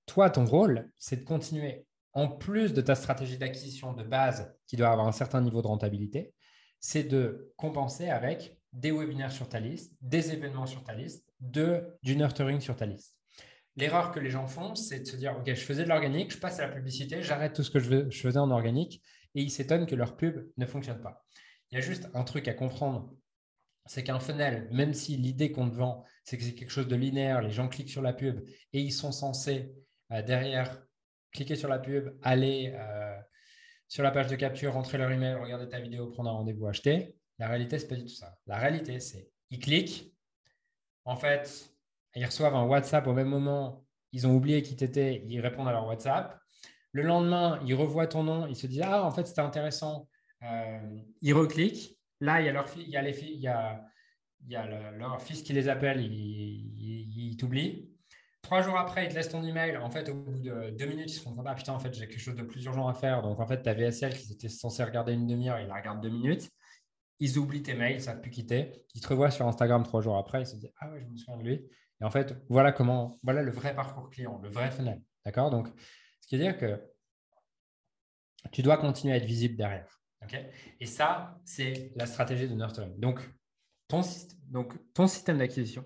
toi, 0.07 0.31
ton 0.31 0.45
rôle, 0.45 0.91
c'est 0.99 1.17
de 1.17 1.25
continuer, 1.25 1.87
en 2.13 2.29
plus 2.29 2.73
de 2.73 2.81
ta 2.81 2.95
stratégie 2.95 3.39
d'acquisition 3.39 3.93
de 3.93 4.05
base 4.05 4.55
qui 4.67 4.77
doit 4.77 4.89
avoir 4.89 5.07
un 5.07 5.13
certain 5.13 5.41
niveau 5.41 5.63
de 5.63 5.67
rentabilité, 5.67 6.35
c'est 6.81 7.05
de 7.05 7.53
compenser 7.57 8.09
avec 8.09 8.59
des 8.73 8.93
webinaires 8.93 9.33
sur 9.33 9.49
ta 9.49 9.59
liste, 9.59 9.93
des 10.01 10.33
événements 10.33 10.67
sur 10.67 10.85
ta 10.85 10.95
liste, 10.95 11.25
de, 11.41 11.97
du 12.03 12.17
nurturing 12.17 12.61
sur 12.61 12.77
ta 12.77 12.87
liste. 12.87 13.17
L'erreur 13.77 14.13
que 14.13 14.21
les 14.21 14.31
gens 14.31 14.47
font, 14.47 14.75
c'est 14.75 15.01
de 15.01 15.05
se 15.05 15.17
dire, 15.17 15.37
OK, 15.37 15.47
je 15.47 15.55
faisais 15.55 15.85
de 15.85 15.89
l'organique, 15.89 16.33
je 16.33 16.39
passe 16.39 16.61
à 16.61 16.69
la 16.69 16.73
publicité, 16.73 17.23
j'arrête 17.23 17.55
tout 17.55 17.65
ce 17.65 17.71
que 17.71 17.81
je, 17.81 18.09
faisais 18.11 18.39
en 18.39 18.51
organique, 18.51 19.03
et 19.35 19.43
ils 19.43 19.51
s'étonnent 19.51 19.87
que 19.87 19.97
leur 19.97 20.17
pub 20.17 20.49
ne 20.57 20.67
fonctionne 20.67 21.01
pas. 21.01 21.25
Il 21.71 21.75
y 21.75 21.79
a 21.79 21.81
juste 21.81 22.09
un 22.15 22.23
truc 22.23 22.47
à 22.47 22.55
comprendre, 22.55 23.13
c'est 23.87 24.05
qu'un 24.05 24.21
funnel, 24.21 24.69
même 24.71 24.95
si 24.95 25.17
l'idée 25.17 25.51
qu'on 25.51 25.69
te 25.69 25.75
vend, 25.75 26.05
c'est 26.23 26.39
que 26.39 26.45
c'est 26.45 26.55
quelque 26.55 26.71
chose 26.71 26.87
de 26.87 26.95
linéaire, 26.95 27.43
les 27.43 27.51
gens 27.51 27.69
cliquent 27.69 27.91
sur 27.91 28.03
la 28.03 28.13
pub 28.13 28.47
et 28.73 28.81
ils 28.81 28.93
sont 28.93 29.13
censés 29.13 29.75
euh, 30.13 30.23
derrière 30.23 30.81
cliquer 31.33 31.57
sur 31.57 31.69
la 31.69 31.81
pub, 31.81 32.17
aller 32.23 32.73
euh, 32.77 33.19
sur 33.89 34.03
la 34.03 34.13
page 34.13 34.29
de 34.29 34.37
capture, 34.37 34.73
rentrer 34.73 34.99
leur 34.99 35.11
email, 35.11 35.35
regarder 35.35 35.69
ta 35.69 35.81
vidéo, 35.81 36.11
prendre 36.11 36.31
un 36.31 36.35
rendez-vous, 36.35 36.67
acheter. 36.67 37.17
La 37.39 37.49
réalité, 37.49 37.79
c'est 37.79 37.89
pas 37.89 37.97
du 37.97 38.05
tout 38.05 38.15
ça. 38.15 38.39
La 38.47 38.59
réalité, 38.59 39.01
c'est 39.01 39.31
ils 39.51 39.59
cliquent, 39.59 40.13
en 41.05 41.17
fait, 41.17 41.74
ils 42.15 42.25
reçoivent 42.25 42.55
un 42.55 42.65
WhatsApp 42.65 43.07
au 43.07 43.13
même 43.13 43.29
moment, 43.29 43.85
ils 44.13 44.27
ont 44.27 44.35
oublié 44.35 44.63
qui 44.63 44.77
t'étais, 44.77 45.25
ils 45.27 45.41
répondent 45.41 45.69
à 45.69 45.73
leur 45.73 45.87
WhatsApp. 45.87 46.39
Le 46.93 47.03
lendemain, 47.03 47.61
ils 47.67 47.75
revoient 47.75 48.07
ton 48.07 48.23
nom, 48.23 48.47
ils 48.47 48.57
se 48.57 48.67
disent 48.67 48.83
Ah, 48.85 49.05
en 49.05 49.11
fait, 49.11 49.27
c'était 49.27 49.41
intéressant. 49.41 50.09
Euh, 50.43 50.79
ils 51.21 51.35
recliquent. 51.35 51.99
Là, 52.21 52.41
il 52.41 52.47
y 52.47 52.49
a 52.49 52.53
leur, 52.53 52.67
il 52.77 52.89
y 52.89 52.97
a 52.97 53.03
les, 53.03 53.47
a, 53.49 53.85
il 54.47 54.53
y 54.53 54.57
a 54.57 54.91
leur 54.93 55.21
fils 55.21 55.43
qui 55.43 55.53
les 55.53 55.69
appelle, 55.69 56.01
il, 56.01 56.13
il, 56.13 57.31
il 57.31 57.37
t'oublie. 57.37 57.91
Trois 58.43 58.61
jours 58.63 58.77
après, 58.77 59.07
ils 59.07 59.09
te 59.09 59.15
laissent 59.15 59.31
ton 59.31 59.43
email. 59.43 59.77
En 59.79 59.91
fait, 59.91 60.09
au 60.11 60.15
bout 60.15 60.39
de 60.39 60.71
deux 60.79 60.87
minutes, 60.87 61.11
ils 61.11 61.15
se 61.15 61.25
compte 61.25 61.41
Ah 61.47 61.55
putain, 61.55 61.73
en 61.73 61.79
fait, 61.79 61.93
j'ai 61.95 62.07
quelque 62.07 62.21
chose 62.21 62.37
de 62.37 62.43
plus 62.43 62.63
urgent 62.67 62.87
à 62.87 62.95
faire. 62.95 63.23
Donc, 63.23 63.41
en 63.41 63.47
fait, 63.47 63.63
ta 63.63 63.73
VSL 63.73 64.15
qui 64.15 64.35
était 64.35 64.51
censé 64.51 64.85
regarder 64.85 65.15
une 65.15 65.27
demi-heure, 65.27 65.59
ils 65.59 65.67
la 65.67 65.75
regardent 65.75 66.03
deux 66.03 66.11
minutes. 66.11 66.51
Ils 67.21 67.39
oublient 67.39 67.63
tes 67.63 67.75
mails, 67.75 67.93
ils 67.93 67.97
ne 67.97 68.03
savent 68.03 68.21
plus 68.21 68.31
quitter. 68.31 68.85
Ils 68.95 69.01
te 69.01 69.09
revoient 69.09 69.31
sur 69.31 69.47
Instagram 69.49 69.83
trois 69.83 70.03
jours 70.03 70.19
après. 70.19 70.43
Ils 70.43 70.47
se 70.47 70.57
disent 70.57 70.71
Ah 70.79 70.93
ouais, 70.93 71.01
je 71.01 71.07
me 71.07 71.17
souviens 71.17 71.39
de 71.39 71.43
lui. 71.43 71.67
En 72.05 72.11
fait, 72.11 72.37
voilà 72.51 72.73
comment, 72.73 73.19
voilà 73.23 73.43
le 73.43 73.51
vrai 73.51 73.75
parcours 73.75 74.11
client, 74.11 74.39
le 74.43 74.51
vrai 74.51 74.71
funnel. 74.71 75.03
D'accord? 75.25 75.51
Donc, 75.51 75.69
ce 76.21 76.29
qui 76.29 76.37
veut 76.37 76.43
dire 76.43 76.59
que 76.59 76.81
tu 78.53 78.63
dois 78.63 78.77
continuer 78.77 79.15
à 79.15 79.17
être 79.17 79.25
visible 79.25 79.57
derrière. 79.57 80.01
Et 80.81 80.87
ça, 80.87 81.39
c'est 81.45 81.93
la 81.97 82.07
stratégie 82.07 82.49
de 82.49 82.55
nurturing. 82.55 82.99
Donc, 82.99 83.21
ton, 83.89 84.03
système 85.07 85.39
d'acquisition, 85.39 85.85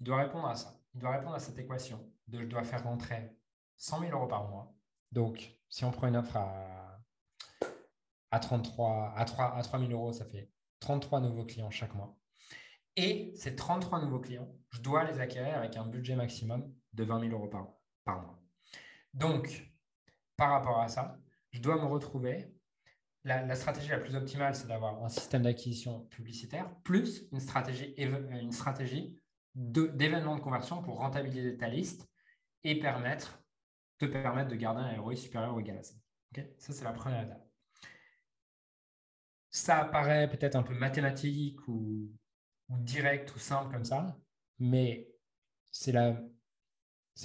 il 0.00 0.04
doit 0.04 0.18
répondre 0.18 0.46
à 0.46 0.54
ça. 0.54 0.80
Il 0.94 1.00
doit 1.00 1.12
répondre 1.12 1.34
à 1.34 1.38
cette 1.38 1.58
équation 1.58 2.10
de 2.28 2.40
je 2.40 2.46
dois 2.46 2.64
faire 2.64 2.82
rentrer 2.82 3.30
100 3.78 4.00
000 4.00 4.12
euros 4.12 4.26
par 4.26 4.48
mois. 4.48 4.74
Donc, 5.10 5.56
si 5.68 5.84
on 5.84 5.90
prend 5.90 6.08
une 6.08 6.16
offre 6.16 6.36
à, 6.36 7.00
à 8.30 8.40
33, 8.40 9.14
à 9.16 9.24
3, 9.24 9.56
à 9.56 9.62
3 9.62 9.78
000 9.78 9.92
euros, 9.92 10.12
ça 10.12 10.24
fait 10.24 10.50
33 10.80 11.20
nouveaux 11.20 11.44
clients 11.44 11.70
chaque 11.70 11.94
mois. 11.94 12.16
Et 12.96 13.32
ces 13.36 13.56
33 13.56 14.02
nouveaux 14.02 14.20
clients, 14.20 14.48
je 14.70 14.80
dois 14.80 15.04
les 15.04 15.20
acquérir 15.20 15.56
avec 15.56 15.76
un 15.76 15.86
budget 15.86 16.14
maximum 16.14 16.72
de 16.92 17.04
20 17.04 17.20
000 17.28 17.32
euros 17.32 17.48
par, 17.48 18.22
mois. 18.22 18.38
Donc, 19.14 19.72
par 20.36 20.50
rapport 20.50 20.80
à 20.80 20.88
ça, 20.88 21.18
je 21.50 21.60
dois 21.60 21.76
me 21.76 21.86
retrouver. 21.86 22.52
La, 23.24 23.54
stratégie 23.54 23.88
la 23.88 23.98
plus 23.98 24.16
optimale, 24.16 24.54
c'est 24.56 24.66
d'avoir 24.66 25.02
un 25.04 25.08
système 25.08 25.42
d'acquisition 25.42 26.06
publicitaire 26.06 26.74
plus 26.82 27.28
une 27.30 27.38
stratégie, 27.38 27.94
une 27.96 28.50
stratégie 28.50 29.16
d'événements 29.54 30.34
de, 30.34 30.40
conversion 30.40 30.82
pour 30.82 30.96
rentabiliser 30.96 31.56
ta 31.56 31.68
liste 31.68 32.10
et 32.64 32.80
permettre, 32.80 33.40
te 33.98 34.06
permettre 34.06 34.48
de 34.48 34.56
garder 34.56 34.80
un 34.80 35.00
ROI 35.00 35.14
supérieur 35.14 35.54
ou 35.54 35.60
égal 35.60 35.78
à 35.78 35.82
ça. 35.84 35.94
ça, 36.58 36.72
c'est 36.72 36.84
la 36.84 36.92
première 36.92 37.22
étape. 37.22 37.46
Ça 39.52 39.84
paraît 39.84 40.28
peut-être 40.28 40.56
un 40.56 40.64
peu 40.64 40.74
mathématique 40.74 41.60
ou, 41.68 42.10
ou 42.72 42.78
direct 42.78 43.34
ou 43.34 43.38
simple 43.38 43.72
comme 43.72 43.84
ça, 43.84 44.18
mais 44.58 45.08
c'est 45.70 45.92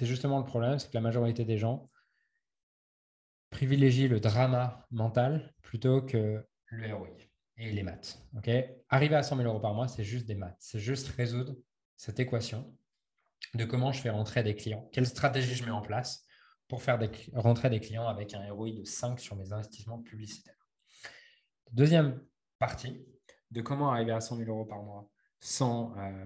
justement 0.06 0.39
le 0.39 0.46
problème, 0.46 0.77
c'est 0.77 0.89
que 0.89 0.96
la 0.96 1.01
majorité 1.01 1.46
des 1.46 1.58
gens 1.58 1.89
privilégient 3.50 4.10
le 4.10 4.20
drama 4.20 4.86
mental 4.92 5.54
plutôt 5.62 6.01
que 6.01 6.46
le 6.66 6.94
ROI 6.94 7.10
et 7.58 7.72
les 7.72 7.84
maths. 7.84 8.22
Arriver 8.89 9.16
à 9.16 9.24
100 9.24 9.38
000 9.38 9.48
euros 9.48 9.60
par 9.60 9.74
mois, 9.74 9.88
c'est 9.88 10.04
juste 10.04 10.25
des 10.27 10.36
maths. 10.36 10.58
C'est 10.60 10.80
juste 10.80 11.08
résoudre 11.10 11.56
cette 11.96 12.20
équation 12.20 12.77
de 13.54 13.63
comment 13.66 13.92
je 13.92 14.01
fais 14.01 14.10
rentrer 14.10 14.44
des 14.44 14.56
clients, 14.56 14.89
quelle 14.92 15.08
stratégie 15.08 15.56
je 15.56 15.63
mets 15.63 15.72
en 15.72 15.82
place 15.82 16.25
pour 16.68 16.84
faire 16.84 17.00
rentrer 17.34 17.70
des 17.70 17.80
clients 17.80 18.08
avec 18.08 18.34
un 18.34 18.51
ROI 18.51 18.72
de 18.72 18.84
5 18.84 19.20
sur 19.20 19.38
mes 19.38 19.54
investissements 19.54 20.01
publicitaires. 20.01 20.68
Deuxième 21.72 22.22
partie 22.60 23.06
de 23.51 23.62
comment 23.62 23.92
arriver 23.92 24.12
à 24.12 24.20
100 24.20 24.38
000 24.38 24.50
euros 24.50 24.66
par 24.66 24.84
mois 24.84 25.10
sans 25.39 25.96
euh, 25.98 26.25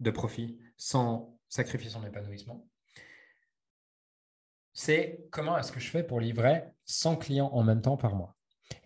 de 0.00 0.10
profit, 0.10 0.58
sans 0.76 1.38
sacrifier 1.48 1.90
son 1.90 2.04
épanouissement, 2.04 2.68
c'est 4.72 5.26
comment 5.30 5.58
est-ce 5.58 5.72
que 5.72 5.80
je 5.80 5.90
fais 5.90 6.04
pour 6.04 6.20
livrer 6.20 6.64
100 6.84 7.16
clients 7.16 7.50
en 7.52 7.64
même 7.64 7.82
temps 7.82 7.96
par 7.96 8.14
mois. 8.14 8.36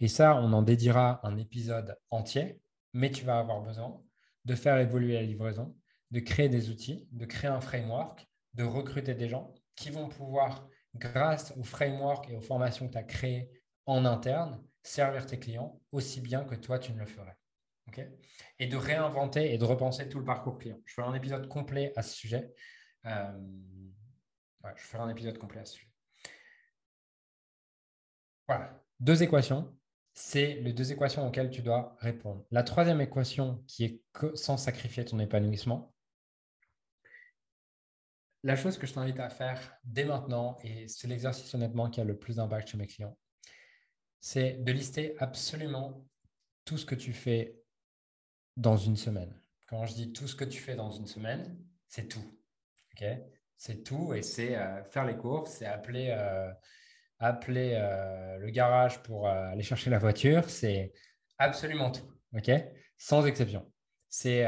Et 0.01 0.09
ça, 0.09 0.37
on 0.37 0.53
en 0.53 0.63
dédiera 0.63 1.21
un 1.23 1.37
épisode 1.37 1.99
entier, 2.11 2.61
mais 2.93 3.11
tu 3.11 3.25
vas 3.25 3.39
avoir 3.39 3.61
besoin 3.61 4.03
de 4.45 4.55
faire 4.55 4.79
évoluer 4.79 5.15
la 5.15 5.23
livraison, 5.23 5.77
de 6.11 6.21
créer 6.21 6.49
des 6.49 6.71
outils, 6.71 7.07
de 7.13 7.27
créer 7.27 7.51
un 7.51 7.61
framework, 7.61 8.27
de 8.55 8.65
recruter 8.65 9.15
des 9.15 9.29
gens 9.29 9.55
qui 9.77 9.91
vont 9.91 10.09
pouvoir, 10.09 10.67
grâce 10.95 11.53
au 11.59 11.63
framework 11.63 12.29
et 12.31 12.37
aux 12.37 12.41
formations 12.41 12.87
que 12.87 12.93
tu 12.93 12.99
as 12.99 13.03
créées 13.03 13.51
en 13.87 14.05
interne, 14.05 14.63
servir 14.83 15.27
tes 15.27 15.39
clients 15.39 15.81
aussi 15.91 16.21
bien 16.21 16.45
que 16.45 16.55
toi, 16.55 16.79
tu 16.79 16.93
ne 16.93 16.99
le 16.99 17.07
ferais. 17.07 17.37
Et 18.59 18.67
de 18.67 18.77
réinventer 18.77 19.53
et 19.53 19.59
de 19.59 19.65
repenser 19.65 20.09
tout 20.09 20.19
le 20.19 20.25
parcours 20.25 20.59
client. 20.59 20.81
Je 20.85 20.95
ferai 20.95 21.07
un 21.07 21.15
épisode 21.15 21.49
complet 21.49 21.93
à 21.97 22.03
ce 22.03 22.15
sujet. 22.15 22.55
Euh, 23.07 23.33
je 24.77 24.83
ferai 24.83 25.03
un 25.03 25.09
épisode 25.09 25.39
complet 25.39 25.61
à 25.61 25.65
ce 25.65 25.75
sujet. 25.75 25.89
Voilà, 28.49 28.83
deux 29.01 29.23
équations 29.23 29.77
c'est 30.15 30.55
les 30.55 30.73
deux 30.73 30.93
équations 30.93 31.27
auxquelles 31.27 31.51
tu 31.51 31.63
dois 31.63 31.97
répondre. 32.01 32.45
La 32.51 32.63
troisième 32.63 33.01
équation 33.01 33.63
qui 33.67 33.85
est 33.85 34.03
sans 34.35 34.57
sacrifier 34.57 35.05
ton 35.05 35.19
épanouissement. 35.19 35.95
La 38.43 38.57
chose 38.57 38.77
que 38.77 38.87
je 38.87 38.93
t'invite 38.93 39.21
à 39.21 39.31
faire 39.31 39.77
dès 39.85 40.05
maintenant, 40.05 40.57
et 40.65 40.89
c'est 40.89 41.07
l'exercice 41.07 41.55
honnêtement 41.55 41.89
qui 41.89 42.01
a 42.01 42.05
le 42.05 42.19
plus 42.19 42.37
d'impact 42.37 42.69
chez 42.69 42.77
mes 42.77 42.87
clients, 42.87 43.17
c'est 44.21 44.63
de 44.63 44.73
lister 44.73 45.17
absolument 45.19 46.05
tout 46.65 46.77
ce 46.77 46.85
que 46.85 46.95
tu 46.95 47.13
fais 47.13 47.62
dans 48.57 48.77
une 48.77 48.97
semaine. 48.97 49.35
Quand 49.67 49.87
je 49.87 49.95
dis 49.95 50.13
tout 50.13 50.29
ce 50.29 50.37
que 50.37 50.45
tu 50.45 50.61
fais 50.61 50.75
dans 50.75 50.91
une 50.91 51.07
semaine, 51.07 51.59
c'est 51.89 52.09
tout. 52.09 52.25
c'est 53.57 53.85
tout 53.85 54.13
et 54.15 54.23
c'est 54.23 54.57
euh, 54.57 54.83
faire 54.85 55.05
les 55.05 55.17
courses, 55.17 55.53
c'est 55.53 55.67
appeler 55.67 56.09
euh, 56.11 56.53
appeler 57.19 57.75
euh, 57.75 58.39
le 58.39 58.51
garage 58.51 59.03
pour 59.03 59.29
aller 59.29 59.63
chercher 59.63 59.91
la 59.91 59.99
voiture, 59.99 60.51
c'est 60.51 60.93
absolument 61.39 61.91
tout, 61.91 62.11
ok? 62.35 62.51
Sans 62.99 63.25
exception. 63.27 63.71
C'est 64.09 64.47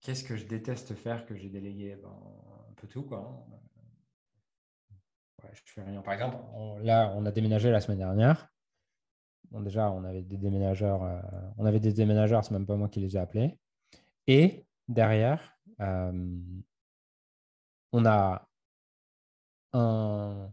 qu'est-ce 0.00 0.24
que 0.24 0.36
je 0.36 0.46
déteste 0.46 0.94
faire 0.94 1.26
que 1.26 1.36
j'ai 1.36 1.48
délégué 1.48 1.96
ben, 1.96 2.08
Un 2.70 2.74
peu 2.74 2.88
tout, 2.88 3.04
quoi. 3.04 3.46
Ouais, 5.42 5.50
je 5.52 5.72
fais 5.72 5.82
rien. 5.82 6.00
Par 6.02 6.14
exemple, 6.14 6.38
là, 6.82 7.12
on 7.14 7.24
a 7.24 7.30
déménagé 7.30 7.70
la 7.70 7.80
semaine 7.80 7.98
dernière. 7.98 8.53
Déjà, 9.62 9.90
on 9.90 10.04
avait 10.04 10.22
des 10.22 10.36
déménageurs. 10.36 11.02
on 11.56 11.64
avait 11.64 11.80
des 11.80 11.92
déménageurs, 11.92 12.44
c'est 12.44 12.52
même 12.52 12.66
pas 12.66 12.76
moi 12.76 12.88
qui 12.88 13.00
les 13.00 13.16
ai 13.16 13.20
appelés. 13.20 13.58
Et 14.26 14.66
derrière, 14.88 15.56
on 17.94 18.04
a 18.04 18.48
un, 19.74 20.52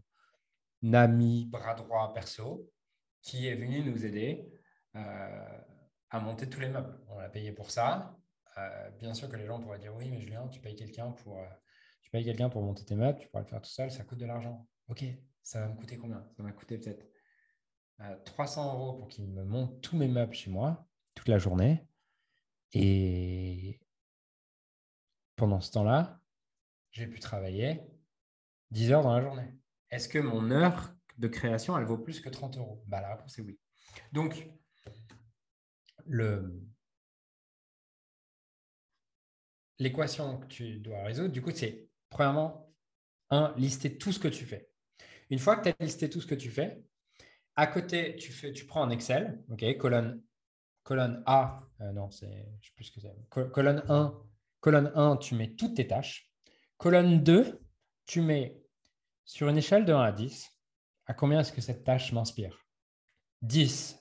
ami 0.92 1.46
bras 1.46 1.74
droit 1.74 2.12
perso 2.12 2.70
qui 3.20 3.46
est 3.46 3.54
venu 3.54 3.82
nous 3.82 4.04
aider 4.04 4.48
euh, 4.96 5.58
à 6.10 6.20
monter 6.20 6.48
tous 6.48 6.60
les 6.60 6.68
meubles. 6.68 7.00
On 7.08 7.18
l'a 7.18 7.28
payé 7.28 7.52
pour 7.52 7.70
ça. 7.70 8.16
Euh, 8.58 8.90
bien 8.90 9.14
sûr 9.14 9.28
que 9.28 9.36
les 9.36 9.46
gens 9.46 9.60
pourraient 9.60 9.78
dire 9.78 9.94
oui, 9.94 10.10
mais 10.10 10.20
Julien, 10.20 10.46
tu 10.48 10.60
payes 10.60 10.76
quelqu'un 10.76 11.10
pour, 11.12 11.38
euh, 11.38 11.46
tu 12.02 12.10
payes 12.10 12.24
quelqu'un 12.24 12.48
pour 12.48 12.62
monter 12.62 12.84
tes 12.84 12.96
meubles, 12.96 13.18
tu 13.18 13.28
pourrais 13.28 13.44
le 13.44 13.48
faire 13.48 13.62
tout 13.62 13.70
seul, 13.70 13.90
ça 13.90 14.04
coûte 14.04 14.18
de 14.18 14.26
l'argent. 14.26 14.66
Ok, 14.88 15.04
ça 15.42 15.60
va 15.60 15.68
me 15.68 15.76
coûter 15.76 15.96
combien? 15.96 16.26
Ça 16.36 16.42
m'a 16.42 16.52
coûté 16.52 16.78
peut-être 16.78 17.06
300 18.24 18.74
euros 18.74 18.92
pour 18.94 19.08
qu'il 19.08 19.26
me 19.26 19.44
monte 19.44 19.80
tous 19.80 19.96
mes 19.96 20.08
meubles 20.08 20.34
chez 20.34 20.50
moi 20.50 20.86
toute 21.14 21.28
la 21.28 21.38
journée. 21.38 21.86
Et 22.72 23.80
pendant 25.36 25.60
ce 25.60 25.70
temps-là, 25.72 26.20
j'ai 26.90 27.06
pu 27.06 27.20
travailler 27.20 27.82
10 28.70 28.92
heures 28.92 29.02
dans 29.02 29.14
la 29.14 29.22
journée 29.22 29.62
est-ce 29.92 30.08
que 30.08 30.18
mon 30.18 30.50
heure 30.50 30.94
de 31.18 31.28
création, 31.28 31.78
elle 31.78 31.84
vaut 31.84 31.98
plus 31.98 32.20
que 32.20 32.30
30 32.30 32.56
euros? 32.56 32.82
Bah, 32.88 33.02
La 33.02 33.14
réponse 33.14 33.38
est 33.38 33.42
oui. 33.42 33.60
Donc, 34.10 34.48
l'équation 39.78 40.40
que 40.40 40.46
tu 40.46 40.80
dois 40.80 41.04
résoudre, 41.04 41.28
du 41.28 41.42
coup, 41.42 41.50
c'est 41.54 41.90
premièrement, 42.08 42.74
un, 43.28 43.54
lister 43.56 43.98
tout 43.98 44.12
ce 44.12 44.18
que 44.18 44.28
tu 44.28 44.46
fais. 44.46 44.70
Une 45.28 45.38
fois 45.38 45.56
que 45.56 45.68
tu 45.68 45.68
as 45.68 45.84
listé 45.84 46.08
tout 46.08 46.22
ce 46.22 46.26
que 46.26 46.34
tu 46.34 46.50
fais, 46.50 46.82
à 47.56 47.66
côté, 47.66 48.16
tu, 48.16 48.66
prends 48.66 48.82
un 48.82 48.90
Excel, 48.90 49.42
colonne, 50.84 51.22
A, 51.26 51.62
euh, 51.80 51.92
non, 51.92 52.10
c'est, 52.10 52.26
sais 52.26 52.72
plus 52.74 52.84
ce 52.84 52.92
que 52.92 53.00
c'est, 53.00 53.50
colonne 53.50 53.82
1, 53.88 54.14
colonne 54.60 54.92
1, 54.94 55.16
tu 55.18 55.34
mets 55.34 55.54
toutes 55.54 55.76
tes 55.76 55.86
tâches. 55.86 56.30
Colonne 56.78 57.22
2, 57.22 57.60
tu 58.06 58.20
mets 58.20 58.60
sur 59.24 59.48
une 59.48 59.58
échelle 59.58 59.84
de 59.84 59.92
1 59.92 60.00
à 60.00 60.12
10, 60.12 60.50
à 61.06 61.14
combien 61.14 61.40
est-ce 61.40 61.52
que 61.52 61.60
cette 61.60 61.84
tâche 61.84 62.12
m'inspire? 62.12 62.66
10. 63.42 63.98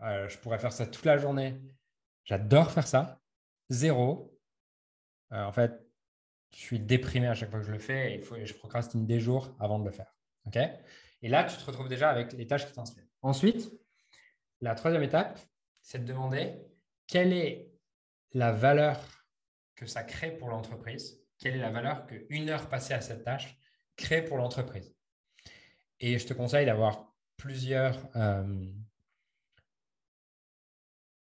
Euh, 0.00 0.28
je 0.28 0.38
pourrais 0.38 0.58
faire 0.58 0.72
ça 0.72 0.86
toute 0.86 1.04
la 1.04 1.18
journée. 1.18 1.60
J'adore 2.24 2.70
faire 2.70 2.86
ça. 2.86 3.20
0. 3.70 4.38
Euh, 5.32 5.44
en 5.44 5.52
fait, 5.52 5.72
je 6.52 6.58
suis 6.58 6.80
déprimé 6.80 7.26
à 7.26 7.34
chaque 7.34 7.50
fois 7.50 7.60
que 7.60 7.66
je 7.66 7.72
le 7.72 7.78
fais 7.78 8.14
et, 8.14 8.46
je 8.46 8.54
procrastine 8.54 9.06
des 9.06 9.20
jours 9.20 9.54
avant 9.58 9.78
de 9.78 9.84
le 9.84 9.90
faire. 9.90 10.14
ok? 10.46 10.58
Et 11.24 11.28
là, 11.28 11.42
tu 11.42 11.56
te 11.56 11.64
retrouves 11.64 11.88
déjà 11.88 12.10
avec 12.10 12.34
les 12.34 12.46
tâches 12.46 12.66
qui 12.66 12.72
t'inspirent. 12.74 13.08
Ensuite, 13.22 13.72
la 14.60 14.74
troisième 14.74 15.02
étape, 15.02 15.40
c'est 15.80 16.00
de 16.00 16.04
demander 16.04 16.60
quelle 17.06 17.32
est 17.32 17.72
la 18.32 18.52
valeur 18.52 19.00
que 19.74 19.86
ça 19.86 20.02
crée 20.02 20.36
pour 20.36 20.50
l'entreprise, 20.50 21.18
quelle 21.38 21.54
est 21.54 21.60
la 21.60 21.70
valeur 21.70 22.06
qu'une 22.06 22.50
heure 22.50 22.68
passée 22.68 22.92
à 22.92 23.00
cette 23.00 23.24
tâche 23.24 23.58
crée 23.96 24.22
pour 24.22 24.36
l'entreprise. 24.36 24.94
Et 25.98 26.18
je 26.18 26.26
te 26.26 26.34
conseille 26.34 26.66
d'avoir 26.66 27.14
plusieurs, 27.38 28.06
euh, 28.16 28.70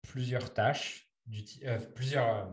plusieurs 0.03 0.53
tâches, 0.53 1.09
euh, 1.63 1.79
plusieurs 1.95 2.49
euh, 2.49 2.53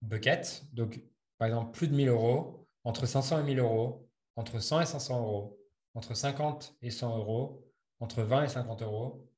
buckets. 0.00 0.64
Donc, 0.72 1.00
par 1.38 1.46
exemple, 1.46 1.70
plus 1.70 1.86
de 1.86 1.94
1000 1.94 2.08
euros, 2.08 2.66
entre 2.82 3.06
500 3.06 3.42
et 3.42 3.44
1000 3.44 3.60
euros, 3.60 4.10
entre 4.34 4.58
100 4.58 4.80
et 4.80 4.86
500 4.86 5.20
euros, 5.20 5.61
entre 5.94 6.14
50 6.14 6.76
et 6.82 6.90
100 6.90 7.18
euros, 7.18 7.68
entre 8.00 8.22
20 8.22 8.44
et 8.44 8.48
50 8.48 8.82
euros, 8.82 9.30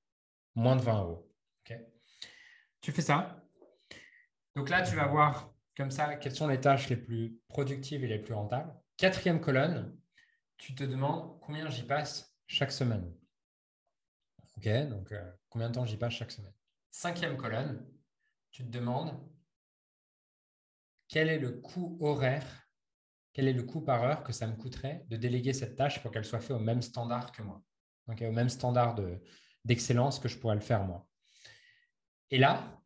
moins 0.54 0.76
de 0.76 0.82
20 0.82 1.02
euros. 1.02 1.30
tu 2.80 2.92
fais 2.92 3.02
ça. 3.02 3.42
Donc 4.54 4.68
là, 4.68 4.82
tu 4.82 4.94
vas 4.94 5.06
voir 5.06 5.52
comme 5.76 5.90
ça 5.90 6.16
quelles 6.16 6.34
sont 6.34 6.49
les 6.49 6.61
tâches 6.61 6.88
les 6.88 6.96
plus 6.96 7.40
productives 7.49 8.04
et 8.04 8.08
les 8.08 8.18
plus 8.18 8.34
rentables. 8.34 8.73
Quatrième 8.96 9.40
colonne, 9.40 9.99
tu 10.56 10.75
te 10.75 10.84
demandes 10.84 11.40
combien 11.40 11.68
j'y 11.68 11.82
passe 11.82 12.37
chaque 12.46 12.73
semaine. 12.73 13.12
OK, 14.56 14.68
donc 14.88 15.11
euh, 15.12 15.32
combien 15.49 15.68
de 15.68 15.75
temps 15.75 15.84
j'y 15.84 15.96
passe 15.96 16.12
chaque 16.12 16.30
semaine. 16.30 16.54
Cinquième 16.90 17.37
colonne, 17.37 17.84
tu 18.52 18.64
te 18.64 18.70
demandes 18.70 19.18
quel 21.08 21.28
est 21.28 21.38
le 21.38 21.52
coût 21.52 21.99
horaire, 22.00 22.63
quel 23.34 23.48
est 23.48 23.52
le 23.52 23.64
coût 23.64 23.80
par 23.80 24.02
heure 24.04 24.22
que 24.22 24.32
ça 24.32 24.46
me 24.46 24.56
coûterait 24.56 25.04
de 25.08 25.16
déléguer 25.16 25.52
cette 25.52 25.76
tâche 25.76 26.00
pour 26.00 26.12
qu'elle 26.12 26.24
soit 26.24 26.40
faite 26.40 26.52
au 26.52 26.60
même 26.60 26.80
standard 26.80 27.32
que 27.32 27.42
moi, 27.42 27.62
donc 28.06 28.22
au 28.22 28.32
même 28.32 28.48
standard 28.48 28.96
d'excellence 29.64 30.18
que 30.18 30.28
je 30.28 30.38
pourrais 30.38 30.54
le 30.54 30.60
faire 30.60 30.84
moi. 30.84 31.06
Et 32.30 32.38
là, 32.38 32.80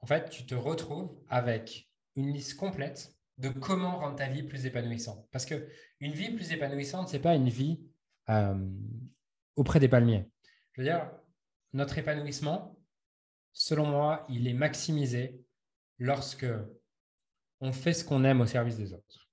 en 0.00 0.06
fait, 0.06 0.28
tu 0.28 0.44
te 0.44 0.54
retrouves 0.54 1.16
avec 1.28 1.88
une 2.16 2.32
liste 2.32 2.56
complète 2.56 3.14
de 3.38 3.48
comment 3.48 3.98
rendre 3.98 4.16
ta 4.16 4.28
vie 4.28 4.42
plus 4.42 4.66
épanouissante. 4.66 5.26
Parce 5.30 5.46
qu'une 5.46 6.12
vie 6.12 6.30
plus 6.30 6.52
épanouissante, 6.52 7.08
ce 7.08 7.14
n'est 7.14 7.22
pas 7.22 7.34
une 7.34 7.48
vie 7.48 7.80
euh, 8.28 8.68
auprès 9.54 9.78
des 9.78 9.88
palmiers. 9.88 10.28
Je 10.72 10.80
veux 10.80 10.86
dire, 10.86 11.10
notre 11.72 11.96
épanouissement, 11.98 12.78
selon 13.52 13.86
moi, 13.86 14.26
il 14.28 14.48
est 14.48 14.54
maximisé 14.54 15.40
lorsque 15.98 16.46
on 17.60 17.72
fait 17.72 17.92
ce 17.92 18.04
qu'on 18.04 18.24
aime 18.24 18.40
au 18.40 18.46
service 18.46 18.76
des 18.76 18.92
autres. 18.92 19.25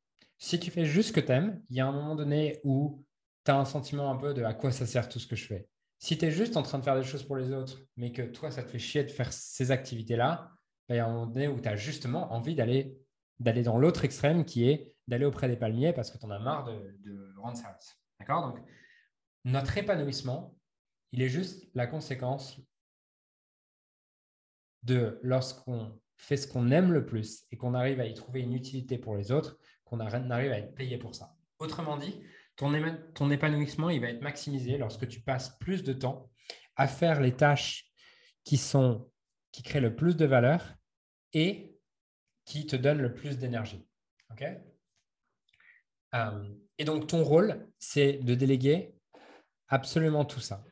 Si 0.44 0.60
tu 0.60 0.72
fais 0.72 0.84
juste 0.84 1.08
ce 1.08 1.14
que 1.14 1.22
tu 1.22 1.32
aimes, 1.32 1.64
il 1.70 1.78
y 1.78 1.80
a 1.80 1.88
un 1.88 1.94
moment 1.94 2.16
donné 2.16 2.60
où 2.66 3.06
tu 3.46 3.52
as 3.52 3.58
un 3.58 3.64
sentiment 3.64 4.12
un 4.12 4.18
peu 4.18 4.34
de 4.34 4.44
à 4.44 4.54
quoi 4.54 4.74
ça 4.74 4.86
sert 4.86 5.08
tout 5.08 5.18
ce 5.18 5.26
que 5.26 5.38
je 5.38 5.46
fais. 5.48 5.70
Si 6.00 6.18
tu 6.18 6.26
es 6.26 6.32
juste 6.32 6.58
en 6.58 6.64
train 6.64 6.80
de 6.80 6.84
faire 6.84 6.98
des 6.98 7.06
choses 7.06 7.24
pour 7.24 7.38
les 7.38 7.54
autres, 7.54 7.80
mais 7.96 8.12
que 8.12 8.24
toi, 8.24 8.52
ça 8.52 8.62
te 8.62 8.68
fait 8.68 8.78
chier 8.78 9.06
de 9.06 9.10
faire 9.10 9.32
ces 9.32 9.72
activités-là, 9.72 10.52
ben, 10.90 10.96
il 10.96 10.98
y 10.98 11.00
a 11.00 11.06
un 11.06 11.14
moment 11.14 11.28
donné 11.28 11.48
où 11.48 11.62
tu 11.62 11.70
as 11.70 11.78
justement 11.78 12.34
envie 12.34 12.56
d'aller 12.56 12.94
d'aller 13.40 13.64
dans 13.64 13.78
l'autre 13.78 14.04
extrême 14.04 14.44
qui 14.44 14.68
est 14.68 14.94
d'aller 15.08 15.24
auprès 15.24 15.48
des 15.48 15.56
palmiers 15.56 15.94
parce 15.94 16.12
que 16.12 16.18
tu 16.18 16.26
en 16.26 16.30
as 16.30 16.40
marre 16.40 16.66
de, 16.66 16.98
de 17.00 17.34
rendre 17.38 17.56
service. 17.56 17.98
D'accord? 18.20 18.50
Donc, 18.50 18.60
notre 19.46 19.78
épanouissement, 19.78 20.58
il 21.14 21.22
est 21.22 21.30
juste 21.30 21.70
la 21.74 21.88
conséquence 21.88 22.60
de 24.84 25.22
lorsqu'on 25.24 25.98
fait 26.18 26.36
ce 26.36 26.50
qu'on 26.50 26.70
aime 26.70 26.92
le 26.92 27.06
plus 27.06 27.46
et 27.50 27.56
qu'on 27.56 27.74
arrive 27.74 28.02
à 28.02 28.06
y 28.06 28.14
trouver 28.14 28.42
une 28.42 28.54
utilité 28.54 28.98
pour 28.98 29.16
les 29.16 29.32
autres, 29.32 29.58
qu'on 29.98 30.30
arrive 30.30 30.52
à 30.52 30.58
être 30.58 30.76
payé 30.76 30.98
pour 30.98 31.16
ça. 31.16 31.36
Autrement 31.60 31.98
dit, 31.98 32.22
ton, 32.56 33.30
épanouissement, 33.32 33.90
il 33.90 34.02
va 34.02 34.10
être 34.10 34.22
maximisé 34.22 34.78
lorsque 34.78 35.08
tu 35.08 35.22
passes 35.22 35.58
plus 35.60 35.84
de 35.84 35.94
temps 35.94 36.30
à 36.76 36.88
faire 36.88 37.22
les 37.22 37.36
tâches 37.36 37.86
qui, 38.44 38.58
sont, 38.58 39.10
qui 39.52 39.64
créent 39.64 39.82
le 39.82 39.96
plus 39.96 40.16
de 40.16 40.26
valeur 40.26 40.76
et 41.34 41.78
qui 42.46 42.66
te 42.66 42.76
donnent 42.76 43.02
le 43.02 43.14
plus 43.14 43.38
d'énergie. 43.38 43.88
Euh, 46.16 46.50
et 46.78 46.86
donc, 46.86 47.08
ton 47.08 47.24
rôle, 47.24 47.68
c'est 47.80 48.14
de 48.14 48.36
déléguer 48.36 48.96
absolument 49.70 50.26
tout 50.26 50.40
ça 50.40 50.64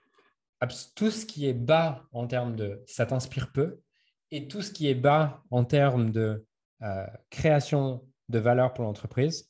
tout 0.95 1.12
ce 1.12 1.25
qui 1.25 1.47
est 1.47 1.53
bas 1.53 2.03
en 2.12 2.27
termes 2.27 2.55
de 2.55 2.84
ça 2.86 3.05
t'inspire 3.05 3.51
peu 3.51 3.81
et 4.29 4.47
tout 4.47 4.62
ce 4.62 4.71
qui 4.71 4.88
est 4.88 4.95
bas 4.95 5.43
en 5.49 5.65
termes 5.65 6.12
de 6.12 6.45
euh, 6.84 7.07
création 7.29 8.05
de 8.29 8.39
valeur 8.39 8.73
pour 8.73 8.86
l'entreprise, 8.86 9.49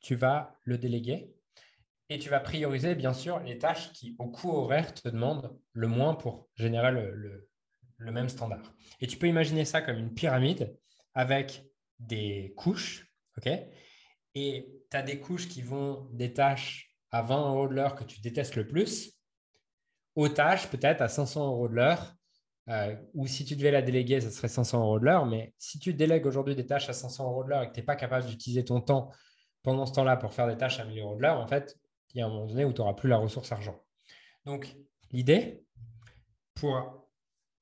tu 0.00 0.14
vas 0.14 0.58
le 0.64 0.78
déléguer 0.78 1.34
et 2.10 2.18
tu 2.18 2.28
vas 2.28 2.40
prioriser 2.40 2.94
bien 2.94 3.12
sûr 3.12 3.40
les 3.40 3.58
tâches 3.58 3.92
qui 3.92 4.14
au 4.18 4.28
coût 4.28 4.50
horaire 4.50 4.92
te 4.94 5.08
demandent 5.08 5.58
le 5.72 5.88
moins 5.88 6.14
pour 6.14 6.48
générer 6.56 6.92
le, 6.92 7.48
même 7.98 8.28
standard. 8.28 8.74
Et 9.00 9.06
tu 9.06 9.16
peux 9.16 9.28
imaginer 9.28 9.64
ça 9.64 9.80
comme 9.80 9.96
une 9.96 10.12
pyramide 10.12 10.76
avec 11.14 11.64
des 11.98 12.52
couches, 12.56 13.10
ok? 13.38 13.48
Et 14.34 14.68
tu 14.90 14.96
as 14.96 15.02
des 15.02 15.20
couches 15.20 15.48
qui 15.48 15.62
vont 15.62 16.10
des 16.12 16.34
tâches 16.34 16.94
à 17.10 17.22
20 17.22 17.48
euros 17.50 17.68
de 17.68 17.74
l'heure 17.74 17.94
que 17.94 18.04
tu 18.04 18.20
détestes 18.20 18.56
le 18.56 18.66
plus 18.66 19.14
aux 20.16 20.28
tâches, 20.28 20.68
peut-être 20.68 21.00
à 21.00 21.08
500 21.08 21.46
euros 21.46 21.68
de 21.68 21.74
l'heure, 21.74 22.13
euh, 22.68 22.96
ou 23.12 23.26
si 23.26 23.44
tu 23.44 23.56
devais 23.56 23.70
la 23.70 23.82
déléguer, 23.82 24.20
ce 24.20 24.30
serait 24.30 24.48
500 24.48 24.80
euros 24.80 24.98
de 24.98 25.04
l'heure. 25.04 25.26
Mais 25.26 25.54
si 25.58 25.78
tu 25.78 25.94
délègues 25.94 26.26
aujourd'hui 26.26 26.54
des 26.54 26.66
tâches 26.66 26.88
à 26.88 26.92
500 26.92 27.30
euros 27.30 27.44
de 27.44 27.50
l'heure 27.50 27.62
et 27.62 27.68
que 27.68 27.74
tu 27.74 27.80
n'es 27.80 27.86
pas 27.86 27.96
capable 27.96 28.26
d'utiliser 28.26 28.64
ton 28.64 28.80
temps 28.80 29.10
pendant 29.62 29.86
ce 29.86 29.92
temps-là 29.92 30.16
pour 30.16 30.32
faire 30.32 30.46
des 30.46 30.56
tâches 30.56 30.80
à 30.80 30.84
1000 30.84 30.98
euros 31.00 31.16
de 31.16 31.22
l'heure, 31.22 31.38
en 31.38 31.46
fait, 31.46 31.78
il 32.14 32.18
y 32.18 32.22
a 32.22 32.26
un 32.26 32.28
moment 32.28 32.46
donné 32.46 32.64
où 32.64 32.72
tu 32.72 32.80
n'auras 32.80 32.94
plus 32.94 33.08
la 33.08 33.16
ressource 33.16 33.50
argent. 33.52 33.82
Donc, 34.44 34.76
l'idée, 35.10 35.64
pour 36.54 37.08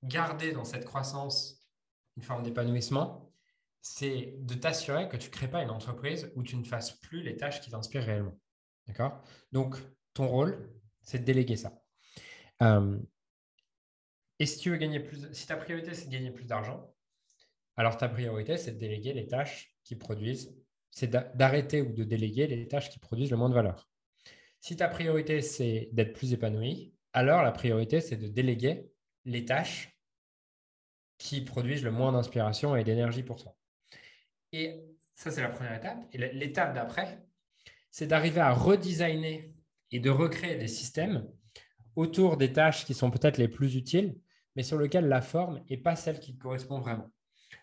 garder 0.02 0.52
dans 0.52 0.64
cette 0.64 0.84
croissance 0.84 1.66
une 2.16 2.22
forme 2.22 2.42
d'épanouissement, 2.42 3.32
c'est 3.80 4.34
de 4.38 4.54
t'assurer 4.54 5.08
que 5.08 5.16
tu 5.16 5.28
ne 5.28 5.32
crées 5.32 5.48
pas 5.48 5.62
une 5.62 5.70
entreprise 5.70 6.30
où 6.36 6.42
tu 6.42 6.56
ne 6.56 6.64
fasses 6.64 6.92
plus 6.92 7.22
les 7.22 7.36
tâches 7.36 7.60
qui 7.60 7.70
t'inspirent 7.70 8.04
réellement. 8.04 8.38
D'accord? 8.86 9.20
Donc, 9.50 9.76
ton 10.14 10.28
rôle, 10.28 10.70
c'est 11.02 11.20
de 11.20 11.24
déléguer 11.24 11.56
ça. 11.56 11.72
Euh, 12.62 12.98
et 14.42 14.46
si 14.46 14.58
tu 14.58 14.70
veux 14.70 14.76
gagner 14.76 14.98
plus, 14.98 15.28
si 15.30 15.46
ta 15.46 15.56
priorité 15.56 15.94
c'est 15.94 16.06
de 16.06 16.10
gagner 16.10 16.32
plus 16.32 16.46
d'argent, 16.46 16.92
alors 17.76 17.96
ta 17.96 18.08
priorité 18.08 18.56
c'est 18.56 18.72
de 18.72 18.78
déléguer 18.78 19.12
les 19.12 19.28
tâches 19.28 19.72
qui 19.84 19.94
produisent, 19.94 20.52
c'est 20.90 21.08
d'arrêter 21.08 21.80
ou 21.80 21.92
de 21.92 22.02
déléguer 22.02 22.48
les 22.48 22.66
tâches 22.66 22.90
qui 22.90 22.98
produisent 22.98 23.30
le 23.30 23.36
moins 23.36 23.48
de 23.48 23.54
valeur. 23.54 23.88
Si 24.60 24.74
ta 24.76 24.88
priorité 24.88 25.42
c'est 25.42 25.90
d'être 25.92 26.12
plus 26.12 26.32
épanoui, 26.32 26.92
alors 27.12 27.44
la 27.44 27.52
priorité 27.52 28.00
c'est 28.00 28.16
de 28.16 28.26
déléguer 28.26 28.90
les 29.26 29.44
tâches 29.44 29.96
qui 31.18 31.42
produisent 31.42 31.84
le 31.84 31.92
moins 31.92 32.10
d'inspiration 32.10 32.74
et 32.74 32.82
d'énergie 32.82 33.22
pour 33.22 33.40
toi. 33.40 33.56
Et 34.50 34.82
ça, 35.14 35.30
c'est 35.30 35.40
la 35.40 35.50
première 35.50 35.74
étape. 35.74 36.04
Et 36.12 36.18
l'étape 36.18 36.74
d'après, 36.74 37.24
c'est 37.92 38.08
d'arriver 38.08 38.40
à 38.40 38.52
redesigner 38.52 39.54
et 39.92 40.00
de 40.00 40.10
recréer 40.10 40.56
des 40.56 40.66
systèmes 40.66 41.28
autour 41.94 42.36
des 42.36 42.52
tâches 42.52 42.84
qui 42.84 42.94
sont 42.94 43.12
peut-être 43.12 43.38
les 43.38 43.46
plus 43.46 43.76
utiles, 43.76 44.18
mais 44.56 44.62
sur 44.62 44.78
lesquelles 44.78 45.08
la 45.08 45.22
forme 45.22 45.62
n'est 45.70 45.76
pas 45.76 45.96
celle 45.96 46.20
qui 46.20 46.36
correspond 46.36 46.80
vraiment. 46.80 47.10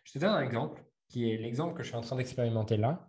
Je 0.04 0.14
te 0.14 0.20
donne 0.20 0.32
un 0.32 0.42
exemple, 0.42 0.84
qui 1.08 1.32
est 1.32 1.38
l'exemple 1.38 1.76
que 1.76 1.84
je 1.84 1.90
suis 1.90 1.98
en 1.98 2.02
train 2.02 2.16
d'expérimenter 2.16 2.78
là. 2.78 3.08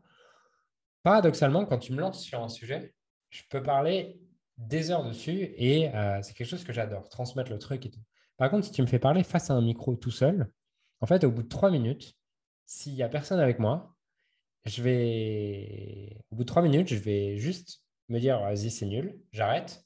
Paradoxalement, 1.03 1.65
quand 1.65 1.79
tu 1.79 1.93
me 1.93 2.01
lances 2.01 2.23
sur 2.23 2.43
un 2.43 2.49
sujet, 2.49 2.95
je 3.31 3.43
peux 3.49 3.63
parler 3.63 4.21
des 4.59 4.91
heures 4.91 5.05
dessus 5.05 5.55
et 5.57 5.95
euh, 5.95 6.21
c'est 6.23 6.35
quelque 6.35 6.49
chose 6.49 6.65
que 6.65 6.73
j'adore, 6.73 7.09
transmettre 7.09 7.51
le 7.51 7.59
truc 7.59 7.87
et 7.87 7.91
tout. 7.91 8.01
Par 8.37 8.51
contre, 8.51 8.67
si 8.67 8.73
tu 8.73 8.83
me 8.83 8.87
fais 8.87 8.99
parler 8.99 9.23
face 9.23 9.51
à 9.51 9.55
un 9.55 9.63
micro 9.63 9.97
tout 9.97 10.11
seul, 10.11 10.51
en 11.01 11.07
fait, 11.07 11.25
au 11.25 11.31
bout 11.31 11.43
de 11.43 11.49
trois 11.49 11.71
minutes, 11.71 12.15
s'il 12.67 12.95
n'y 12.95 13.03
a 13.03 13.09
personne 13.09 13.41
avec 13.41 13.59
moi, 13.59 13.97
je 14.67 14.83
vais, 14.83 16.19
au 16.31 16.37
bout 16.37 16.45
de 16.45 16.49
trois 16.49 16.63
minutes, 16.63 16.89
je 16.89 16.97
vais 16.97 17.37
juste 17.39 17.83
me 18.09 18.19
dire, 18.19 18.41
vas-y, 18.41 18.71
c'est 18.71 18.87
nul, 18.87 19.19
j'arrête 19.33 19.85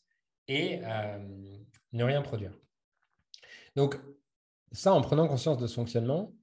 et 0.49 0.81
euh, 0.83 1.59
ne 1.93 2.05
rien 2.05 2.23
produire. 2.23 2.53
Donc, 3.77 3.99
ça, 4.73 4.93
en 4.93 5.01
prenant 5.01 5.29
conscience 5.29 5.59
de 5.59 5.67
ce 5.67 5.75
fonctionnement, 5.75 6.35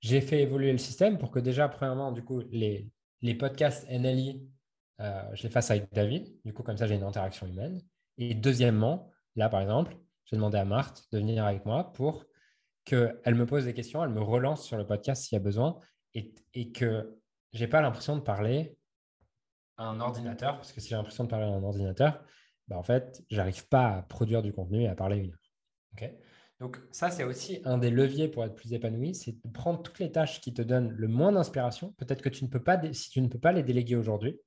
j'ai 0.00 0.20
fait 0.20 0.42
évoluer 0.42 0.72
le 0.72 0.78
système 0.78 1.18
pour 1.18 1.30
que 1.30 1.38
déjà, 1.38 1.68
premièrement, 1.68 2.12
du 2.12 2.22
coup, 2.22 2.40
les, 2.50 2.88
les 3.20 3.34
podcasts 3.34 3.86
NLI, 3.88 4.48
euh, 5.00 5.22
je 5.34 5.42
les 5.42 5.50
fasse 5.50 5.70
avec 5.70 5.92
David. 5.92 6.34
Du 6.44 6.52
coup, 6.52 6.62
comme 6.62 6.76
ça, 6.76 6.86
j'ai 6.86 6.94
une 6.94 7.02
interaction 7.02 7.46
humaine. 7.46 7.80
Et 8.18 8.34
deuxièmement, 8.34 9.10
là, 9.36 9.48
par 9.48 9.60
exemple, 9.60 9.96
j'ai 10.24 10.36
demandé 10.36 10.58
à 10.58 10.64
Marthe 10.64 11.04
de 11.12 11.18
venir 11.18 11.44
avec 11.44 11.64
moi 11.66 11.92
pour 11.92 12.24
qu'elle 12.84 13.34
me 13.34 13.46
pose 13.46 13.64
des 13.64 13.74
questions, 13.74 14.02
elle 14.02 14.10
me 14.10 14.22
relance 14.22 14.64
sur 14.64 14.76
le 14.76 14.86
podcast 14.86 15.22
s'il 15.22 15.36
y 15.36 15.40
a 15.40 15.44
besoin 15.44 15.78
et, 16.14 16.34
et 16.54 16.72
que 16.72 17.18
je 17.52 17.60
n'ai 17.60 17.68
pas 17.68 17.80
l'impression 17.80 18.16
de 18.16 18.20
parler 18.20 18.76
à 19.76 19.84
un 19.84 20.00
ordinateur, 20.00 20.56
parce 20.56 20.72
que 20.72 20.80
si 20.80 20.88
j'ai 20.88 20.96
l'impression 20.96 21.24
de 21.24 21.28
parler 21.28 21.46
à 21.46 21.48
un 21.48 21.62
ordinateur, 21.62 22.22
bah, 22.68 22.76
en 22.76 22.82
fait, 22.82 23.22
j'arrive 23.30 23.66
pas 23.68 23.96
à 23.96 24.02
produire 24.02 24.42
du 24.42 24.52
contenu 24.52 24.82
et 24.82 24.88
à 24.88 24.94
parler 24.94 25.18
une 25.18 25.30
heure. 25.30 26.12
Donc 26.60 26.78
ça, 26.92 27.10
c'est 27.10 27.24
aussi 27.24 27.60
un 27.64 27.78
des 27.78 27.90
leviers 27.90 28.28
pour 28.28 28.44
être 28.44 28.54
plus 28.54 28.72
épanoui, 28.72 29.14
c'est 29.14 29.32
de 29.32 29.50
prendre 29.50 29.82
toutes 29.82 29.98
les 29.98 30.12
tâches 30.12 30.40
qui 30.40 30.52
te 30.52 30.62
donnent 30.62 30.90
le 30.90 31.08
moins 31.08 31.32
d'inspiration. 31.32 31.92
Peut-être 31.92 32.22
que 32.22 32.28
tu 32.28 32.44
ne 32.44 32.50
peux 32.50 32.62
pas, 32.62 32.80
si 32.92 33.10
tu 33.10 33.20
ne 33.22 33.28
peux 33.28 33.38
pas 33.38 33.52
les 33.52 33.62
déléguer 33.62 33.96
aujourd'hui, 33.96 34.38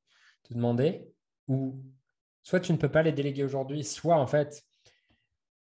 te 0.43 0.54
demander 0.54 1.12
ou 1.47 1.84
soit 2.43 2.60
tu 2.60 2.71
ne 2.71 2.78
peux 2.78 2.91
pas 2.91 3.02
les 3.02 3.12
déléguer 3.12 3.43
aujourd'hui, 3.43 3.84
soit 3.84 4.15
en 4.15 4.28
fait, 4.28 4.63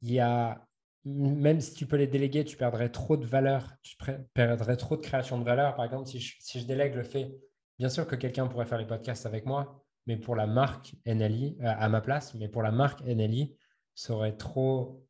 il 0.03 0.12
y 0.12 0.18
a 0.18 0.66
même 1.05 1.61
si 1.61 1.75
tu 1.75 1.87
peux 1.87 1.97
les 1.97 2.07
déléguer, 2.07 2.44
tu 2.44 2.57
perdrais 2.57 2.88
trop 2.88 3.16
de 3.16 3.27
valeur, 3.27 3.75
tu 3.83 3.97
perdrais 4.33 4.77
trop 4.77 4.97
de 4.97 5.03
création 5.03 5.38
de 5.38 5.44
valeur. 5.44 5.75
Par 5.75 5.85
exemple, 5.85 6.09
si 6.09 6.18
je, 6.18 6.66
délègue 6.66 6.94
le 6.94 7.05
fait, 7.05 7.37
bien 7.79 7.90
sûr 7.90 8.07
que 8.07 8.16
quelqu'un 8.16 8.47
pourrait 8.47 8.64
faire 8.64 8.79
les 8.79 8.87
podcasts 8.87 9.27
avec 9.27 9.44
moi, 9.44 9.85
mais 10.07 10.16
pour 10.16 10.35
la 10.35 10.47
marque 10.47 10.94
NLI, 11.05 11.59
euh, 11.61 11.66
à 11.66 11.88
ma 11.88 12.01
place, 12.01 12.35
mais 12.35 12.49
pour 12.49 12.62
la 12.62 12.70
marque 12.70 13.03
NLI, 13.03 13.55
ça 13.94 14.14
aurait 14.14 14.37
trop, 14.37 15.04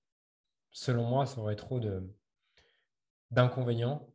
selon 0.74 1.04
moi, 1.04 1.24
ça 1.24 1.40
aurait 1.40 1.56
trop 1.56 1.80
d'inconvénients 3.30 4.06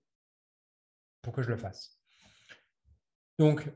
pour 1.23 1.33
que 1.33 1.41
je 1.41 1.49
le 1.49 1.57
fasse. 1.57 1.99
Donc, 3.39 3.71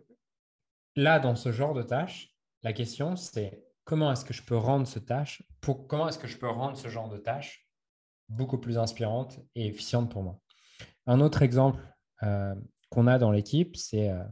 là, 0.95 1.19
dans 1.19 1.35
ce 1.35 1.51
genre 1.51 1.73
de 1.73 1.81
tâche, 1.81 2.35
la 2.61 2.73
question, 2.73 3.15
c'est 3.15 3.65
comment 3.85 4.11
est-ce 4.11 4.25
que 4.25 4.33
je 4.33 4.43
peux 4.43 4.57
rendre 4.57 4.85
ce 4.85 4.99
tâche, 4.99 5.41
pour, 5.61 5.87
comment 5.87 6.07
est-ce 6.07 6.19
que 6.19 6.27
je 6.27 6.37
peux 6.37 6.49
rendre 6.49 6.77
ce 6.77 6.89
genre 6.89 7.09
de 7.09 7.17
tâche 7.17 7.67
beaucoup 8.29 8.57
plus 8.57 8.77
inspirante 8.77 9.39
et 9.55 9.67
efficiente 9.67 10.11
pour 10.11 10.21
moi? 10.21 10.39
Un 11.07 11.21
autre 11.21 11.41
exemple 11.41 11.81
euh, 12.23 12.53
qu'on 12.89 13.07
a 13.07 13.17
dans 13.17 13.31
l'équipe, 13.31 13.77
c'est 13.77 14.09
euh, 14.09 14.23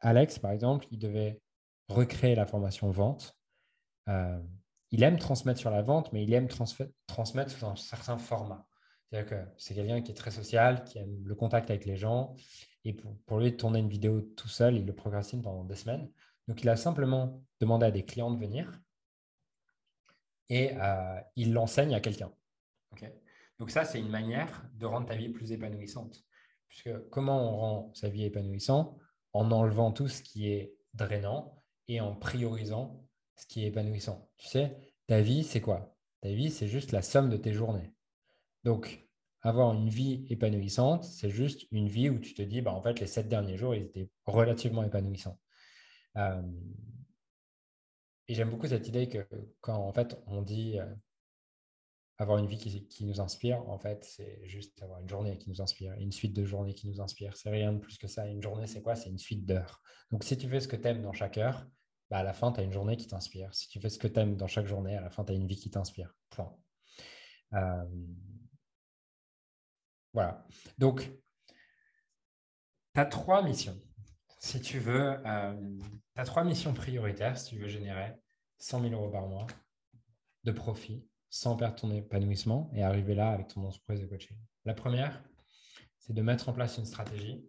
Alex, 0.00 0.38
par 0.38 0.52
exemple, 0.52 0.86
il 0.90 0.98
devait 0.98 1.42
recréer 1.88 2.34
la 2.34 2.46
formation 2.46 2.90
vente. 2.90 3.38
Euh, 4.08 4.42
il 4.90 5.02
aime 5.02 5.18
transmettre 5.18 5.60
sur 5.60 5.70
la 5.70 5.82
vente, 5.82 6.12
mais 6.12 6.24
il 6.24 6.32
aime 6.32 6.48
transmettre 6.48 7.50
sous 7.50 7.66
un 7.66 7.76
certain 7.76 8.18
format. 8.18 8.66
C'est-à-dire 9.10 9.30
que 9.30 9.50
c'est 9.56 9.74
quelqu'un 9.74 10.02
qui 10.02 10.12
est 10.12 10.14
très 10.14 10.30
social, 10.30 10.84
qui 10.84 10.98
aime 10.98 11.22
le 11.24 11.34
contact 11.34 11.70
avec 11.70 11.84
les 11.84 11.96
gens. 11.96 12.34
Et 12.84 12.94
pour, 12.94 13.38
lui, 13.38 13.56
tourner 13.56 13.80
une 13.80 13.88
vidéo 13.88 14.20
tout 14.20 14.48
seul, 14.48 14.76
il 14.76 14.86
le 14.86 14.94
procrastine 14.94 15.42
pendant 15.42 15.64
des 15.64 15.74
semaines. 15.76 16.10
Donc, 16.46 16.62
il 16.62 16.68
a 16.68 16.76
simplement 16.76 17.42
demandé 17.60 17.86
à 17.86 17.90
des 17.90 18.04
clients 18.04 18.30
de 18.30 18.38
venir 18.38 18.80
et 20.48 20.72
il 21.36 21.52
l'enseigne 21.52 21.94
à 21.94 22.00
quelqu'un. 22.00 22.32
Donc 23.58 23.70
ça, 23.70 23.84
c'est 23.84 23.98
une 23.98 24.08
manière 24.08 24.64
de 24.74 24.86
rendre 24.86 25.06
ta 25.06 25.16
vie 25.16 25.28
plus 25.28 25.52
épanouissante. 25.52 26.24
Puisque 26.68 27.08
comment 27.10 27.52
on 27.52 27.56
rend 27.56 27.94
sa 27.94 28.08
vie 28.08 28.24
épanouissante? 28.24 28.96
En 29.32 29.50
enlevant 29.50 29.92
tout 29.92 30.08
ce 30.08 30.22
qui 30.22 30.48
est 30.48 30.74
drainant 30.94 31.62
et 31.88 32.00
en 32.00 32.14
priorisant 32.14 33.04
ce 33.38 33.46
qui 33.46 33.64
est 33.64 33.68
épanouissant. 33.68 34.30
Tu 34.36 34.48
sais, 34.48 34.76
ta 35.06 35.20
vie, 35.20 35.44
c'est 35.44 35.60
quoi? 35.60 35.96
Ta 36.20 36.30
vie, 36.30 36.50
c'est 36.50 36.68
juste 36.68 36.92
la 36.92 37.02
somme 37.02 37.30
de 37.30 37.36
tes 37.36 37.52
journées. 37.52 37.92
Donc, 38.64 39.08
avoir 39.42 39.72
une 39.72 39.88
vie 39.88 40.26
épanouissante, 40.28 41.04
c'est 41.04 41.30
juste 41.30 41.66
une 41.70 41.88
vie 41.88 42.10
où 42.10 42.18
tu 42.18 42.34
te 42.34 42.42
dis, 42.42 42.60
bah, 42.60 42.72
en 42.72 42.82
fait, 42.82 43.00
les 43.00 43.06
sept 43.06 43.28
derniers 43.28 43.56
jours, 43.56 43.74
ils 43.74 43.84
étaient 43.84 44.10
relativement 44.26 44.82
épanouissants. 44.82 45.38
Euh, 46.16 46.42
et 48.26 48.34
j'aime 48.34 48.50
beaucoup 48.50 48.66
cette 48.66 48.86
idée 48.88 49.08
que 49.08 49.26
quand 49.60 49.76
en 49.76 49.92
fait 49.92 50.20
on 50.26 50.42
dit 50.42 50.78
euh, 50.78 50.86
avoir 52.18 52.38
une 52.38 52.46
vie 52.46 52.58
qui, 52.58 53.04
nous 53.04 53.20
inspire, 53.20 53.66
en 53.68 53.78
fait, 53.78 54.04
c'est 54.04 54.40
juste 54.44 54.82
avoir 54.82 55.00
une 55.00 55.08
journée 55.08 55.38
qui 55.38 55.48
nous 55.48 55.62
inspire, 55.62 55.94
une 55.94 56.10
suite 56.10 56.34
de 56.34 56.44
journées 56.44 56.74
qui 56.74 56.88
nous 56.88 57.00
inspire. 57.00 57.36
C'est 57.36 57.48
rien 57.48 57.72
de 57.72 57.78
plus 57.78 57.96
que 57.96 58.08
ça. 58.08 58.26
Une 58.26 58.42
journée, 58.42 58.66
c'est 58.66 58.82
quoi? 58.82 58.96
C'est 58.96 59.08
une 59.08 59.18
suite 59.18 59.46
d'heures. 59.46 59.80
Donc, 60.10 60.24
si 60.24 60.36
tu 60.36 60.48
fais 60.48 60.58
ce 60.58 60.66
que 60.66 60.74
tu 60.74 60.88
aimes 60.88 61.00
dans 61.00 61.12
chaque 61.12 61.38
heure, 61.38 61.64
bah, 62.10 62.18
à 62.18 62.22
la 62.22 62.32
fin, 62.32 62.52
tu 62.52 62.60
as 62.60 62.62
une 62.62 62.72
journée 62.72 62.96
qui 62.96 63.06
t'inspire. 63.06 63.54
Si 63.54 63.68
tu 63.68 63.80
fais 63.80 63.90
ce 63.90 63.98
que 63.98 64.08
tu 64.08 64.18
aimes 64.18 64.36
dans 64.36 64.46
chaque 64.46 64.66
journée, 64.66 64.96
à 64.96 65.00
la 65.00 65.10
fin, 65.10 65.24
tu 65.24 65.32
as 65.32 65.34
une 65.34 65.46
vie 65.46 65.56
qui 65.56 65.70
t'inspire. 65.70 66.14
Euh, 67.54 67.84
voilà. 70.12 70.46
Donc, 70.78 71.10
tu 72.94 73.00
as 73.00 73.06
trois 73.06 73.42
missions. 73.42 73.78
Si 74.38 74.60
tu 74.60 74.78
veux, 74.78 75.18
euh, 75.26 75.78
tu 76.14 76.20
as 76.20 76.24
trois 76.24 76.44
missions 76.44 76.72
prioritaires 76.72 77.36
si 77.36 77.50
tu 77.50 77.58
veux 77.58 77.68
générer 77.68 78.14
100 78.58 78.82
000 78.82 78.92
euros 78.94 79.10
par 79.10 79.26
mois 79.26 79.46
de 80.44 80.52
profit 80.52 81.06
sans 81.30 81.56
perdre 81.56 81.76
ton 81.76 81.90
épanouissement 81.90 82.70
et 82.74 82.82
arriver 82.82 83.14
là 83.14 83.30
avec 83.30 83.48
ton 83.48 83.64
entreprise 83.64 84.00
de 84.00 84.06
coaching. 84.06 84.38
La 84.64 84.74
première, 84.74 85.22
c'est 85.98 86.14
de 86.14 86.22
mettre 86.22 86.48
en 86.48 86.52
place 86.52 86.78
une 86.78 86.86
stratégie 86.86 87.44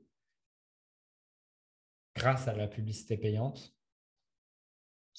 grâce 2.16 2.48
à 2.48 2.54
la 2.54 2.68
publicité 2.68 3.18
payante 3.18 3.74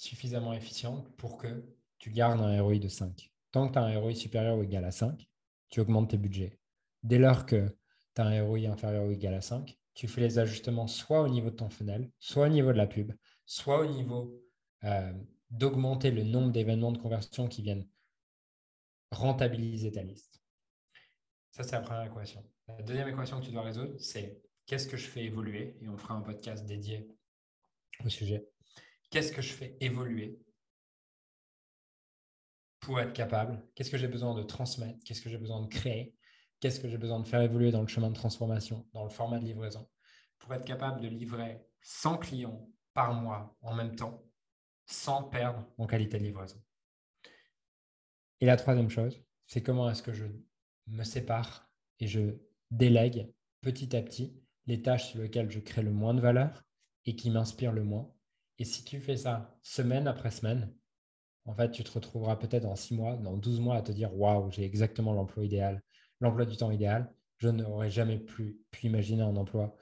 suffisamment 0.00 0.54
efficiente 0.54 1.14
pour 1.16 1.36
que 1.36 1.62
tu 1.98 2.10
gardes 2.10 2.40
un 2.40 2.62
ROI 2.62 2.78
de 2.78 2.88
5. 2.88 3.30
Tant 3.52 3.68
que 3.68 3.74
tu 3.74 3.78
as 3.78 3.82
un 3.82 3.98
ROI 3.98 4.14
supérieur 4.14 4.56
ou 4.56 4.62
égal 4.62 4.84
à 4.86 4.90
5, 4.90 5.28
tu 5.68 5.80
augmentes 5.80 6.10
tes 6.10 6.16
budgets. 6.16 6.58
Dès 7.02 7.18
lors 7.18 7.44
que 7.44 7.76
tu 8.14 8.22
as 8.22 8.24
un 8.24 8.42
ROI 8.42 8.70
inférieur 8.70 9.04
ou 9.04 9.10
égal 9.10 9.34
à 9.34 9.42
5, 9.42 9.76
tu 9.92 10.08
fais 10.08 10.22
les 10.22 10.38
ajustements 10.38 10.86
soit 10.86 11.20
au 11.20 11.28
niveau 11.28 11.50
de 11.50 11.56
ton 11.56 11.68
funnel, 11.68 12.10
soit 12.18 12.46
au 12.46 12.48
niveau 12.48 12.72
de 12.72 12.78
la 12.78 12.86
pub, 12.86 13.12
soit 13.44 13.80
au 13.80 13.86
niveau 13.86 14.42
euh, 14.84 15.12
d'augmenter 15.50 16.10
le 16.10 16.24
nombre 16.24 16.50
d'événements 16.50 16.92
de 16.92 16.98
conversion 16.98 17.46
qui 17.46 17.60
viennent 17.60 17.86
rentabiliser 19.10 19.92
ta 19.92 20.02
liste. 20.02 20.40
Ça, 21.50 21.62
c'est 21.62 21.72
la 21.72 21.82
première 21.82 22.04
équation. 22.04 22.42
La 22.68 22.82
deuxième 22.82 23.08
équation 23.08 23.38
que 23.40 23.44
tu 23.44 23.52
dois 23.52 23.62
résoudre, 23.62 23.98
c'est 23.98 24.40
qu'est-ce 24.64 24.86
que 24.86 24.96
je 24.96 25.06
fais 25.06 25.24
évoluer? 25.24 25.76
Et 25.82 25.88
on 25.88 25.98
fera 25.98 26.14
un 26.14 26.22
podcast 26.22 26.64
dédié 26.64 27.06
au 28.02 28.08
sujet. 28.08 28.48
Qu'est-ce 29.10 29.32
que 29.32 29.42
je 29.42 29.52
fais 29.52 29.76
évoluer 29.80 30.40
pour 32.78 33.00
être 33.00 33.12
capable? 33.12 33.62
Qu'est-ce 33.74 33.90
que 33.90 33.98
j'ai 33.98 34.08
besoin 34.08 34.34
de 34.34 34.42
transmettre? 34.42 34.98
Qu'est-ce 35.04 35.20
que 35.20 35.28
j'ai 35.28 35.38
besoin 35.38 35.60
de 35.60 35.66
créer? 35.66 36.14
Qu'est-ce 36.60 36.80
que 36.80 36.88
j'ai 36.88 36.98
besoin 36.98 37.20
de 37.20 37.26
faire 37.26 37.42
évoluer 37.42 37.70
dans 37.72 37.80
le 37.80 37.88
chemin 37.88 38.08
de 38.08 38.14
transformation, 38.14 38.86
dans 38.92 39.04
le 39.04 39.10
format 39.10 39.38
de 39.38 39.44
livraison? 39.44 39.88
Pour 40.38 40.54
être 40.54 40.64
capable 40.64 41.00
de 41.00 41.08
livrer 41.08 41.60
100 41.82 42.18
clients 42.18 42.68
par 42.94 43.14
mois 43.14 43.56
en 43.62 43.74
même 43.74 43.96
temps 43.96 44.22
sans 44.86 45.24
perdre 45.24 45.66
en 45.78 45.86
qualité 45.86 46.18
de 46.18 46.24
livraison. 46.24 46.60
Et 48.40 48.46
la 48.46 48.56
troisième 48.56 48.90
chose, 48.90 49.22
c'est 49.46 49.62
comment 49.62 49.90
est-ce 49.90 50.02
que 50.02 50.12
je 50.12 50.26
me 50.86 51.04
sépare 51.04 51.70
et 51.98 52.06
je 52.06 52.38
délègue 52.70 53.32
petit 53.60 53.94
à 53.96 54.02
petit 54.02 54.40
les 54.66 54.82
tâches 54.82 55.10
sur 55.10 55.20
lesquelles 55.20 55.50
je 55.50 55.60
crée 55.60 55.82
le 55.82 55.90
moins 55.90 56.14
de 56.14 56.20
valeur 56.20 56.62
et 57.06 57.16
qui 57.16 57.30
m'inspirent 57.30 57.72
le 57.72 57.84
moins. 57.84 58.12
Et 58.60 58.64
si 58.64 58.84
tu 58.84 59.00
fais 59.00 59.16
ça 59.16 59.58
semaine 59.62 60.06
après 60.06 60.30
semaine, 60.30 60.72
en 61.46 61.54
fait, 61.54 61.70
tu 61.72 61.82
te 61.82 61.90
retrouveras 61.90 62.36
peut-être 62.36 62.64
dans 62.64 62.76
six 62.76 62.94
mois, 62.94 63.16
dans 63.16 63.36
12 63.36 63.58
mois 63.58 63.76
à 63.76 63.82
te 63.82 63.90
dire 63.90 64.14
Waouh, 64.14 64.52
j'ai 64.52 64.64
exactement 64.64 65.14
l'emploi 65.14 65.44
idéal, 65.44 65.82
l'emploi 66.20 66.44
du 66.44 66.56
temps 66.56 66.70
idéal. 66.70 67.12
Je 67.38 67.48
n'aurais 67.48 67.90
jamais 67.90 68.18
pu 68.18 68.60
imaginer 68.82 69.22
un 69.22 69.34
emploi 69.36 69.74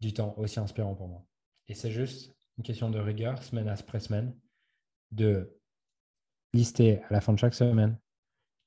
du 0.00 0.14
temps 0.14 0.34
aussi 0.38 0.60
inspirant 0.60 0.94
pour 0.94 1.08
moi. 1.08 1.26
Et 1.66 1.74
c'est 1.74 1.90
juste 1.90 2.34
une 2.56 2.62
question 2.62 2.88
de 2.88 3.00
rigueur, 3.00 3.42
semaine 3.42 3.68
après 3.68 3.98
semaine, 3.98 4.34
de 5.10 5.58
lister 6.52 7.02
à 7.02 7.12
la 7.12 7.20
fin 7.20 7.32
de 7.32 7.38
chaque 7.38 7.54
semaine 7.54 7.98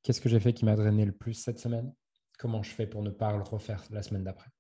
qu'est-ce 0.04 0.20
que 0.20 0.30
j'ai 0.30 0.42
fait 0.42 0.54
qui 0.54 0.66
m'a 0.66 0.76
drainé 0.76 1.06
le 1.06 1.14
plus 1.14 1.34
cette 1.34 1.60
semaine, 1.60 1.94
comment 2.38 2.62
je 2.62 2.72
fais 2.72 2.86
pour 2.86 3.02
ne 3.02 3.10
pas 3.10 3.36
le 3.36 3.44
refaire 3.44 3.82
la 3.90 4.04
semaine 4.04 4.26
d'après. 4.26 4.52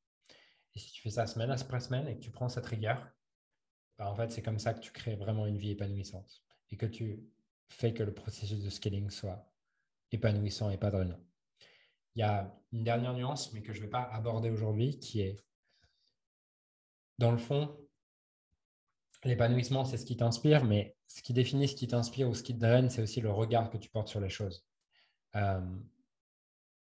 Et 0.74 0.80
si 0.80 0.92
tu 0.94 1.02
fais 1.02 1.10
ça 1.10 1.28
semaine 1.28 1.52
après 1.52 1.82
semaine 1.82 2.08
et 2.08 2.16
que 2.16 2.22
tu 2.22 2.32
prends 2.32 2.50
cette 2.50 2.66
rigueur, 2.66 3.06
bah, 4.04 4.12
en 4.12 4.16
fait, 4.16 4.32
c'est 4.32 4.42
comme 4.42 4.60
ça 4.60 4.74
que 4.74 4.82
tu 4.82 4.92
crées 4.92 5.16
vraiment 5.16 5.46
une 5.46 5.58
vie 5.58 5.72
épanouissante 5.72 6.44
et 6.72 6.76
que 6.76 6.86
tu 6.86 7.24
fais 7.70 7.94
que 7.94 8.04
le 8.04 8.14
processus 8.14 8.62
de 8.62 8.70
scaling 8.70 9.10
soit 9.10 9.50
épanouissant 10.12 10.70
et 10.70 10.78
pas 10.78 10.92
drainant. 10.92 11.20
Il 12.16 12.20
y 12.20 12.24
a 12.24 12.54
une 12.74 12.84
dernière 12.84 13.14
nuance, 13.14 13.54
mais 13.54 13.62
que 13.62 13.72
je 13.72 13.80
ne 13.80 13.86
vais 13.86 13.90
pas 13.90 14.04
aborder 14.04 14.50
aujourd'hui, 14.50 15.00
qui 15.00 15.22
est, 15.22 15.40
dans 17.18 17.32
le 17.32 17.38
fond, 17.38 17.78
l'épanouissement, 19.24 19.86
c'est 19.86 19.98
ce 19.98 20.06
qui 20.06 20.18
t'inspire, 20.18 20.66
mais 20.66 20.98
ce 21.08 21.24
qui 21.24 21.32
définit 21.32 21.70
ce 21.70 21.76
qui 21.76 21.88
t'inspire 21.88 22.28
ou 22.28 22.36
ce 22.36 22.44
qui 22.44 22.54
te 22.54 22.60
draine, 22.60 22.90
c'est 22.90 23.02
aussi 23.02 23.22
le 23.22 23.32
regard 23.32 23.70
que 23.70 23.78
tu 23.78 23.90
portes 23.90 24.10
sur 24.10 24.20
les 24.20 24.30
choses. 24.30 24.66
Euh, 25.36 25.62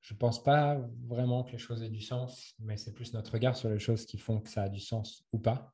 je 0.01 0.15
ne 0.15 0.19
pense 0.19 0.43
pas 0.43 0.77
vraiment 1.07 1.45
que 1.45 1.53
les 1.53 1.59
choses 1.59 1.85
aient 1.85 1.89
du 1.89 2.03
sens, 2.03 2.57
mais 2.59 2.77
c'est 2.77 2.93
plus 2.93 3.15
notre 3.15 3.33
regard 3.33 3.57
sur 3.57 3.71
les 3.71 3.79
choses 3.79 4.07
qui 4.07 4.19
font 4.19 4.41
que 4.41 4.49
ça 4.49 4.65
a 4.65 4.69
du 4.69 4.81
sens 4.81 5.25
ou 5.33 5.39
pas. 5.39 5.73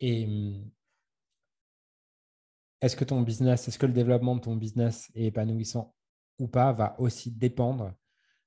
Et 0.00 0.26
hum, 0.26 0.70
est-ce 2.80 2.96
que 2.96 3.04
ton 3.04 3.22
business, 3.22 3.66
est-ce 3.66 3.78
que 3.78 3.86
le 3.86 3.92
développement 3.92 4.36
de 4.36 4.40
ton 4.40 4.56
business 4.56 5.10
est 5.14 5.26
épanouissant 5.26 5.94
ou 6.38 6.46
pas 6.46 6.72
va 6.72 6.98
aussi 7.00 7.32
dépendre 7.32 7.94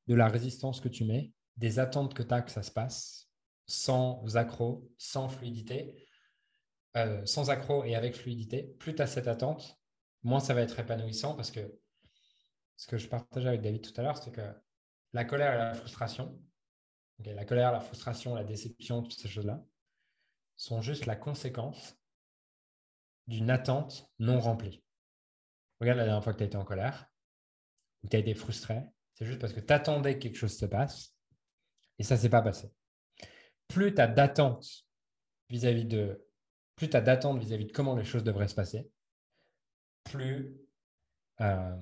de 0.07 0.15
la 0.15 0.27
résistance 0.27 0.79
que 0.79 0.87
tu 0.87 1.03
mets, 1.03 1.33
des 1.57 1.79
attentes 1.79 2.13
que 2.13 2.23
tu 2.23 2.33
as 2.33 2.41
que 2.41 2.51
ça 2.51 2.63
se 2.63 2.71
passe, 2.71 3.29
sans 3.67 4.37
accro, 4.37 4.89
sans 4.97 5.27
fluidité, 5.27 6.07
euh, 6.97 7.25
sans 7.25 7.49
accro 7.49 7.83
et 7.83 7.95
avec 7.95 8.15
fluidité, 8.15 8.63
plus 8.79 8.95
tu 8.95 9.01
as 9.01 9.07
cette 9.07 9.27
attente, 9.27 9.77
moins 10.23 10.39
ça 10.39 10.53
va 10.53 10.61
être 10.61 10.79
épanouissant 10.79 11.35
parce 11.35 11.51
que 11.51 11.77
ce 12.77 12.87
que 12.87 12.97
je 12.97 13.07
partageais 13.07 13.49
avec 13.49 13.61
David 13.61 13.81
tout 13.81 13.99
à 13.99 14.03
l'heure, 14.03 14.17
c'est 14.17 14.31
que 14.31 14.41
la 15.13 15.25
colère 15.25 15.53
et 15.53 15.57
la 15.57 15.73
frustration, 15.73 16.39
la 17.19 17.45
colère, 17.45 17.71
la 17.71 17.79
frustration, 17.79 18.33
la 18.33 18.43
déception, 18.43 19.03
toutes 19.03 19.19
ces 19.19 19.27
choses-là, 19.27 19.63
sont 20.61 20.79
juste 20.79 21.07
la 21.07 21.15
conséquence 21.15 21.97
d'une 23.25 23.49
attente 23.49 24.07
non 24.19 24.39
remplie. 24.39 24.83
Regarde 25.79 25.97
la 25.97 26.03
dernière 26.03 26.23
fois 26.23 26.33
que 26.33 26.37
tu 26.37 26.43
as 26.43 26.47
été 26.47 26.57
en 26.57 26.63
colère, 26.63 27.07
ou 28.03 28.07
tu 28.07 28.15
as 28.15 28.19
été 28.19 28.35
frustré, 28.35 28.83
c'est 29.15 29.25
juste 29.25 29.39
parce 29.39 29.53
que 29.53 29.59
tu 29.59 29.73
attendais 29.73 30.15
que 30.15 30.23
quelque 30.23 30.37
chose 30.37 30.55
se 30.55 30.67
passe 30.67 31.15
et 31.97 32.03
ça 32.03 32.15
ne 32.15 32.19
s'est 32.19 32.29
pas 32.29 32.43
passé. 32.43 32.71
Plus 33.69 33.95
tu 33.95 34.01
as 34.01 34.07
d'attente 34.07 34.85
vis-à-vis 35.49 35.85
de 35.85 36.27
plus 36.75 36.89
vis-à-vis 36.89 37.65
de 37.65 37.71
comment 37.71 37.95
les 37.95 38.05
choses 38.05 38.23
devraient 38.23 38.47
se 38.47 38.55
passer, 38.55 38.87
plus, 40.03 40.55
euh, 41.41 41.75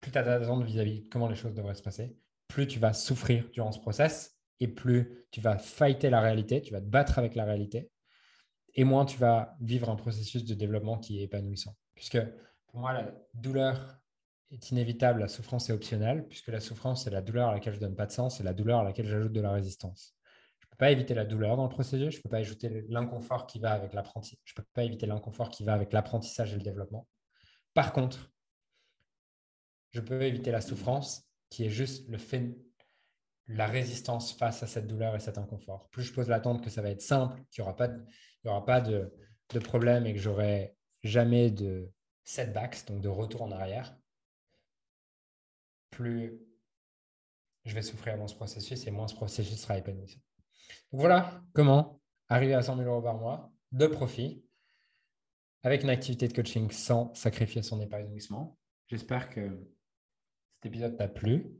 tu 0.00 0.10
as 0.16 0.22
d'attente 0.22 0.64
vis-à-vis 0.64 1.02
de 1.02 1.08
comment 1.10 1.28
les 1.28 1.36
choses 1.36 1.54
devraient 1.54 1.74
se 1.74 1.82
passer, 1.82 2.16
plus 2.48 2.66
tu 2.66 2.78
vas 2.78 2.94
souffrir 2.94 3.48
durant 3.50 3.72
ce 3.72 3.80
process 3.80 4.39
et 4.60 4.68
plus 4.68 5.26
tu 5.30 5.40
vas 5.40 5.58
fighter 5.58 6.10
la 6.10 6.20
réalité, 6.20 6.62
tu 6.62 6.72
vas 6.72 6.80
te 6.80 6.86
battre 6.86 7.18
avec 7.18 7.34
la 7.34 7.44
réalité 7.44 7.90
et 8.74 8.84
moins 8.84 9.04
tu 9.04 9.18
vas 9.18 9.56
vivre 9.60 9.90
un 9.90 9.96
processus 9.96 10.44
de 10.44 10.54
développement 10.54 10.98
qui 10.98 11.20
est 11.20 11.24
épanouissant. 11.24 11.76
Puisque 11.94 12.18
pour 12.66 12.80
moi, 12.80 12.92
la 12.92 13.12
douleur 13.34 13.98
est 14.50 14.70
inévitable, 14.70 15.20
la 15.20 15.28
souffrance 15.28 15.70
est 15.70 15.72
optionnelle, 15.72 16.26
puisque 16.28 16.48
la 16.48 16.60
souffrance, 16.60 17.04
c'est 17.04 17.10
la 17.10 17.22
douleur 17.22 17.48
à 17.48 17.54
laquelle 17.54 17.74
je 17.74 17.78
ne 17.78 17.86
donne 17.86 17.96
pas 17.96 18.06
de 18.06 18.12
sens, 18.12 18.38
c'est 18.38 18.44
la 18.44 18.54
douleur 18.54 18.80
à 18.80 18.84
laquelle 18.84 19.06
j'ajoute 19.06 19.32
de 19.32 19.40
la 19.40 19.52
résistance. 19.52 20.14
Je 20.60 20.66
ne 20.66 20.70
peux 20.70 20.76
pas 20.76 20.90
éviter 20.90 21.14
la 21.14 21.24
douleur 21.24 21.56
dans 21.56 21.64
le 21.64 21.70
processus, 21.70 22.12
je 22.12 22.18
ne 22.18 22.22
peux 22.22 22.28
pas 22.28 22.38
ajouter 22.38 22.84
l'inconfort 22.88 23.46
qui 23.46 23.58
va 23.58 23.72
avec 23.72 23.92
l'apprentissage, 23.92 24.40
je 24.44 24.54
peux 24.54 24.64
pas 24.72 24.84
éviter 24.84 25.06
l'inconfort 25.06 25.50
qui 25.50 25.64
va 25.64 25.74
avec 25.74 25.92
l'apprentissage 25.92 26.52
et 26.52 26.56
le 26.56 26.62
développement. 26.62 27.06
Par 27.74 27.92
contre, 27.92 28.30
je 29.92 30.00
peux 30.00 30.22
éviter 30.22 30.50
la 30.50 30.60
souffrance 30.60 31.24
qui 31.48 31.64
est 31.64 31.70
juste 31.70 32.08
le 32.08 32.18
fait 32.18 32.56
la 33.52 33.66
résistance 33.66 34.32
face 34.32 34.62
à 34.62 34.66
cette 34.66 34.86
douleur 34.86 35.16
et 35.16 35.20
cet 35.20 35.36
inconfort. 35.36 35.88
Plus 35.90 36.04
je 36.04 36.12
pose 36.12 36.28
l'attente 36.28 36.62
que 36.62 36.70
ça 36.70 36.82
va 36.82 36.90
être 36.90 37.02
simple, 37.02 37.42
qu'il 37.50 37.62
n'y 37.62 37.68
aura 37.68 38.64
pas 38.64 38.80
de, 38.80 39.12
problème 39.58 40.06
et 40.06 40.14
que 40.14 40.20
j'aurai 40.20 40.76
jamais 41.02 41.50
de 41.50 41.90
setbacks, 42.22 42.86
donc 42.86 43.00
de 43.00 43.08
retour 43.08 43.42
en 43.42 43.50
arrière, 43.50 43.96
plus 45.90 46.40
je 47.64 47.74
vais 47.74 47.82
souffrir 47.82 48.16
dans 48.16 48.28
ce 48.28 48.36
processus 48.36 48.86
et 48.86 48.90
moins 48.90 49.08
ce 49.08 49.16
processus 49.16 49.60
sera 49.60 49.76
épanouissant. 49.76 50.20
Voilà 50.92 51.42
comment 51.52 52.00
arriver 52.28 52.54
à 52.54 52.62
100 52.62 52.76
000 52.76 52.88
euros 52.88 53.02
par 53.02 53.16
mois 53.16 53.52
de 53.72 53.86
profit 53.88 54.44
avec 55.64 55.82
une 55.82 55.90
activité 55.90 56.28
de 56.28 56.32
coaching 56.32 56.70
sans 56.70 57.12
sacrifier 57.14 57.62
son 57.62 57.80
épanouissement. 57.80 58.56
J'espère 58.86 59.28
que 59.28 59.60
cet 60.54 60.66
épisode 60.66 60.96
t'a 60.96 61.08
plu 61.08 61.59